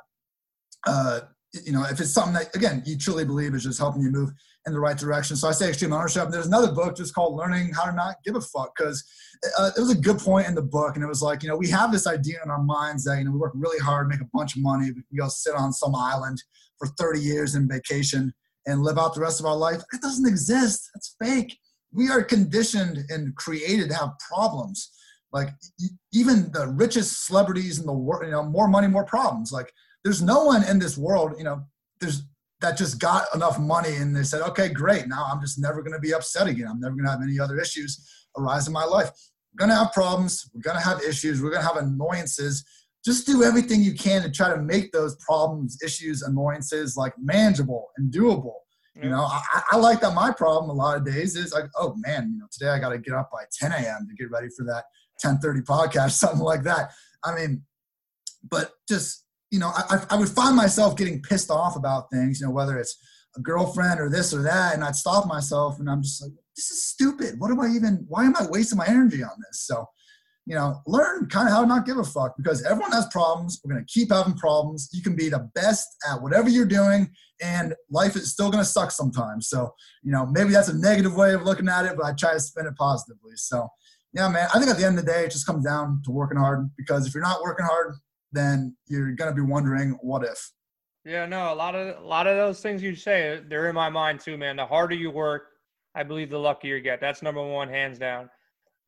[0.87, 1.21] uh,
[1.65, 4.31] you know, if it's something that, again, you truly believe is just helping you move
[4.67, 5.37] in the right direction.
[5.37, 6.25] So I say extreme ownership.
[6.25, 9.05] And there's another book just called Learning How to Not Give a Fuck because
[9.59, 10.95] uh, it was a good point in the book.
[10.95, 13.25] And it was like, you know, we have this idea in our minds that, you
[13.25, 15.73] know, we work really hard, make a bunch of money, we can go sit on
[15.73, 16.43] some island
[16.79, 18.33] for 30 years in vacation
[18.67, 19.83] and live out the rest of our life.
[19.93, 20.89] It doesn't exist.
[20.95, 21.59] That's fake.
[21.93, 24.91] We are conditioned and created to have problems.
[25.33, 25.51] Like
[26.13, 29.53] even the richest celebrities in the world, you know, more money, more problems.
[29.53, 29.73] Like
[30.05, 31.65] there's no one in this world, you know,
[32.01, 32.23] there's
[32.61, 35.07] that just got enough money and they said, okay, great.
[35.07, 36.69] Now I'm just never going to be upset again.
[36.69, 39.11] I'm never going to have any other issues arise in my life.
[39.53, 40.51] We're going to have problems.
[40.55, 41.43] We're going to have issues.
[41.43, 42.65] We're going to have annoyances
[43.05, 47.91] just do everything you can to try to make those problems, issues, annoyances like manageable
[47.99, 48.55] and doable.
[49.03, 51.97] You know, I, I, like that my problem a lot of days is like, oh
[51.97, 54.07] man, you know, today I got to get up by 10 a.m.
[54.09, 54.85] to get ready for that
[55.23, 56.93] 10:30 podcast, something like that.
[57.25, 57.65] I mean,
[58.49, 59.24] but just
[59.55, 62.77] you know, I, I would find myself getting pissed off about things, you know, whether
[62.77, 62.99] it's
[63.37, 66.71] a girlfriend or this or that, and I'd stop myself and I'm just like, this
[66.73, 67.39] is stupid.
[67.39, 68.05] What am I even?
[68.09, 69.63] Why am I wasting my energy on this?
[69.67, 69.87] So
[70.47, 73.61] you know, learn kind of how to not give a fuck because everyone has problems.
[73.65, 74.91] We're going to keep having problems.
[74.93, 78.69] You can be the best at whatever you're doing, and life is still going to
[78.69, 79.49] suck sometimes.
[79.49, 82.35] So, you know, maybe that's a negative way of looking at it, but I try
[82.35, 83.33] to spin it positively.
[83.37, 83.69] So,
[84.13, 86.11] yeah, man, I think at the end of the day, it just comes down to
[86.11, 87.95] working hard because if you're not working hard,
[88.35, 90.51] then you're going to be wondering, what if?
[91.05, 93.91] Yeah, no, a lot of a lot of those things you say, they're in my
[93.91, 94.57] mind too, man.
[94.57, 95.49] The harder you work,
[95.95, 97.01] I believe the luckier you get.
[97.01, 98.31] That's number one, hands down.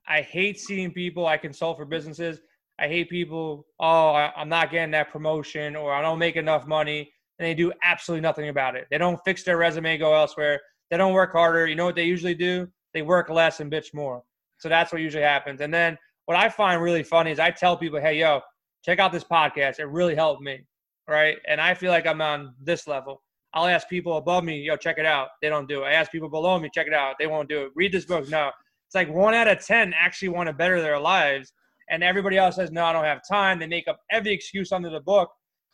[0.08, 2.40] I hate seeing people I consult for businesses.
[2.78, 7.12] I hate people, oh, I'm not getting that promotion or I don't make enough money.
[7.38, 8.86] And they do absolutely nothing about it.
[8.90, 10.60] They don't fix their resume, go elsewhere.
[10.90, 11.66] They don't work harder.
[11.66, 12.68] You know what they usually do?
[12.94, 14.22] They work less and bitch more.
[14.58, 15.60] So that's what usually happens.
[15.60, 18.40] And then what I find really funny is I tell people, hey, yo,
[18.86, 19.80] check out this podcast.
[19.80, 20.60] It really helped me.
[21.08, 21.36] Right.
[21.46, 23.22] And I feel like I'm on this level.
[23.54, 25.28] I'll ask people above me, yo, check it out.
[25.42, 25.86] They don't do it.
[25.86, 27.14] I ask people below me, check it out.
[27.18, 27.72] They won't do it.
[27.74, 28.28] Read this book.
[28.28, 28.50] No.
[28.86, 31.52] It's like one out of 10 actually want to better their lives.
[31.90, 33.58] And everybody else says, no, I don't have time.
[33.58, 35.30] They make up every excuse under the book.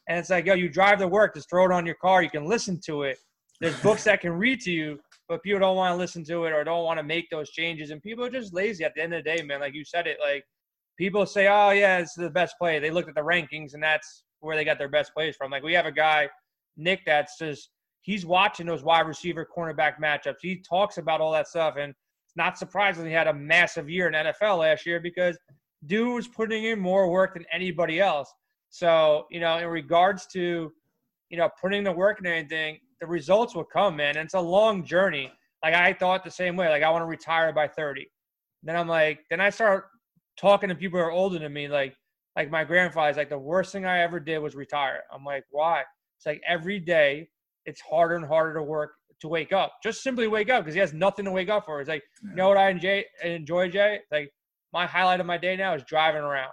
[0.09, 2.23] And it's like, yo, you drive to work, just throw it on your car.
[2.23, 3.19] You can listen to it.
[3.61, 4.99] There's books that can read to you,
[5.29, 7.91] but people don't want to listen to it or don't want to make those changes.
[7.91, 9.61] And people are just lazy at the end of the day, man.
[9.61, 10.45] Like you said it, like
[10.97, 12.79] people say, oh, yeah, it's the best play.
[12.79, 15.51] They looked at the rankings and that's where they got their best plays from.
[15.51, 16.29] Like we have a guy,
[16.77, 17.71] Nick, that's just,
[18.03, 20.37] he's watching those wide receiver cornerback matchups.
[20.41, 21.77] He talks about all that stuff.
[21.79, 25.39] And it's not surprisingly, he had a massive year in NFL last year because
[25.87, 28.33] dude was putting in more work than anybody else.
[28.71, 30.73] So, you know, in regards to,
[31.29, 34.17] you know, putting the work in anything, the results will come, man.
[34.17, 35.31] And it's a long journey.
[35.63, 36.69] Like I thought the same way.
[36.69, 38.07] Like I want to retire by 30.
[38.63, 39.87] Then I'm like, then I start
[40.37, 41.95] talking to people who are older than me, like
[42.37, 45.01] like my grandfather's like the worst thing I ever did was retire.
[45.13, 45.83] I'm like, why?
[46.17, 47.29] It's like every day
[47.67, 49.75] it's harder and harder to work to wake up.
[49.83, 51.81] Just simply wake up because he has nothing to wake up for.
[51.81, 52.31] It's like, yeah.
[52.31, 54.01] you know what I enjoy, enjoy, Jay?
[54.11, 54.31] Like,
[54.73, 56.53] my highlight of my day now is driving around.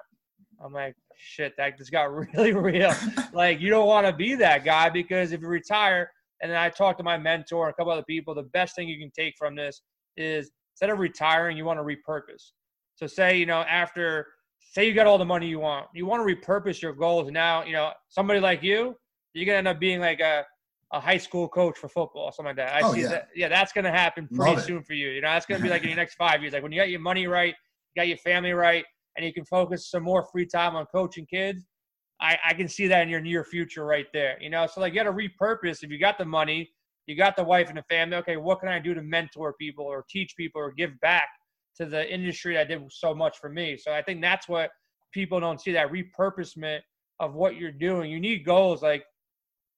[0.63, 2.93] I'm like, shit, that just got really real.
[3.33, 6.09] like, you don't want to be that guy because if you retire,
[6.41, 8.87] and then I talked to my mentor and a couple other people, the best thing
[8.87, 9.81] you can take from this
[10.15, 12.51] is instead of retiring, you want to repurpose.
[12.99, 14.27] So, say, you know, after,
[14.59, 17.31] say you got all the money you want, you want to repurpose your goals.
[17.31, 18.93] Now, you know, somebody like you,
[19.33, 20.43] you're going to end up being like a,
[20.91, 22.75] a high school coach for football or something like that.
[22.75, 23.07] I oh, see yeah.
[23.07, 23.27] that.
[23.33, 24.85] Yeah, that's going to happen pretty Love soon it.
[24.85, 25.11] for you.
[25.11, 26.51] You know, that's going to be like in the next five years.
[26.51, 27.55] Like when you got your money right,
[27.95, 28.83] you got your family right,
[29.15, 31.65] and you can focus some more free time on coaching kids.
[32.19, 34.37] I, I can see that in your near future right there.
[34.41, 35.83] You know, so like you got to repurpose.
[35.83, 36.69] If you got the money,
[37.05, 38.17] you got the wife and the family.
[38.17, 41.29] Okay, what can I do to mentor people or teach people or give back
[41.79, 43.77] to the industry that did so much for me.
[43.77, 44.69] So I think that's what
[45.13, 46.79] people don't see that repurposement
[47.19, 48.11] of what you're doing.
[48.11, 48.81] You need goals.
[48.81, 49.03] Like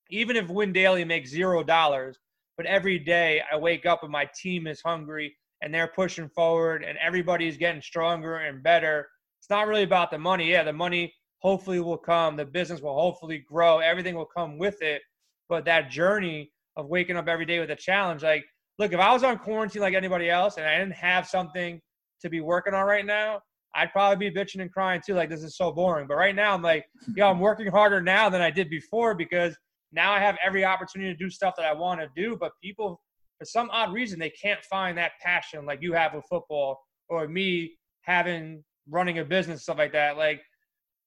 [0.10, 2.18] even if Win Daily makes zero dollars,
[2.58, 6.84] but every day I wake up and my team is hungry and they're pushing forward
[6.84, 9.08] and everybody's getting stronger and better.
[9.40, 10.52] It's not really about the money.
[10.52, 14.82] Yeah, the money hopefully will come, the business will hopefully grow, everything will come with
[14.82, 15.02] it.
[15.50, 18.46] But that journey of waking up every day with a challenge, like,
[18.80, 21.82] look, if I was on quarantine like anybody else and I didn't have something
[22.22, 23.40] to be working on right now,
[23.76, 25.14] I'd probably be bitching and crying too.
[25.14, 26.08] Like, this is so boring.
[26.08, 29.56] But right now, I'm like, yo, I'm working harder now than I did before because
[29.92, 32.38] now I have every opportunity to do stuff that I want to do.
[32.38, 33.02] But people,
[33.40, 37.28] for some odd reason, they can't find that passion like you have with football or
[37.28, 40.18] me having running a business, stuff like that.
[40.18, 40.42] Like,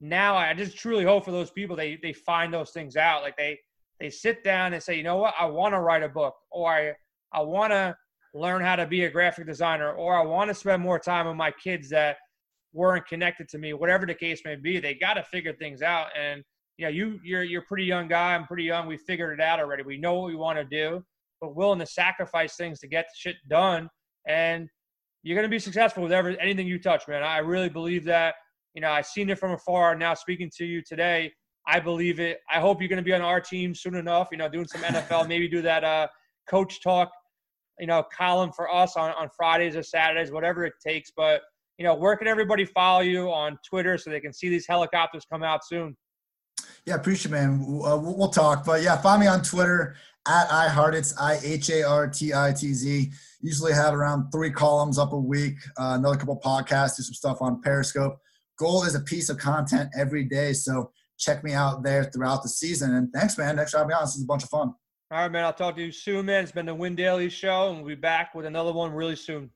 [0.00, 3.22] now I just truly hope for those people they they find those things out.
[3.22, 3.58] Like they
[4.00, 6.70] they sit down and say, you know what, I want to write a book, or
[6.70, 6.92] I
[7.32, 7.96] I want to
[8.34, 11.36] learn how to be a graphic designer, or I want to spend more time with
[11.36, 12.16] my kids that
[12.72, 13.72] weren't connected to me.
[13.72, 16.08] Whatever the case may be, they got to figure things out.
[16.18, 16.42] And
[16.76, 18.34] you know, you you're you're a pretty young guy.
[18.34, 18.86] I'm pretty young.
[18.86, 19.84] We figured it out already.
[19.84, 21.02] We know what we want to do,
[21.40, 23.88] but willing to sacrifice things to get shit done.
[24.26, 24.68] And
[25.22, 27.22] you're to be successful with every, anything you touch, man.
[27.22, 28.34] I really believe that
[28.74, 29.94] you know, I've seen it from afar.
[29.94, 31.32] Now speaking to you today,
[31.66, 32.40] I believe it.
[32.52, 34.28] I hope you're to be on our team soon enough.
[34.32, 36.08] You know, doing some NFL, maybe do that uh,
[36.48, 37.10] coach talk,
[37.78, 41.12] you know, column for us on on Fridays or Saturdays, whatever it takes.
[41.16, 41.42] But
[41.78, 45.24] you know, where can everybody follow you on Twitter so they can see these helicopters
[45.30, 45.96] come out soon?
[46.86, 47.60] Yeah, appreciate it, man.
[47.84, 48.64] Uh, we'll, talk.
[48.64, 49.96] But yeah, find me on Twitter
[50.26, 53.10] at iHartitz, I H A R T I T Z.
[53.40, 57.42] Usually have around three columns up a week, uh, another couple podcasts, do some stuff
[57.42, 58.18] on Periscope
[58.58, 60.52] goal is a piece of content every day.
[60.52, 62.94] So check me out there throughout the season.
[62.94, 63.56] And thanks, man.
[63.56, 64.04] Thanks for having me on.
[64.04, 64.74] This is a bunch of fun.
[65.10, 65.44] All right, man.
[65.44, 66.42] I'll talk to you soon, man.
[66.42, 69.50] It's been the Win Daily Show, and we'll be back with another one really soon.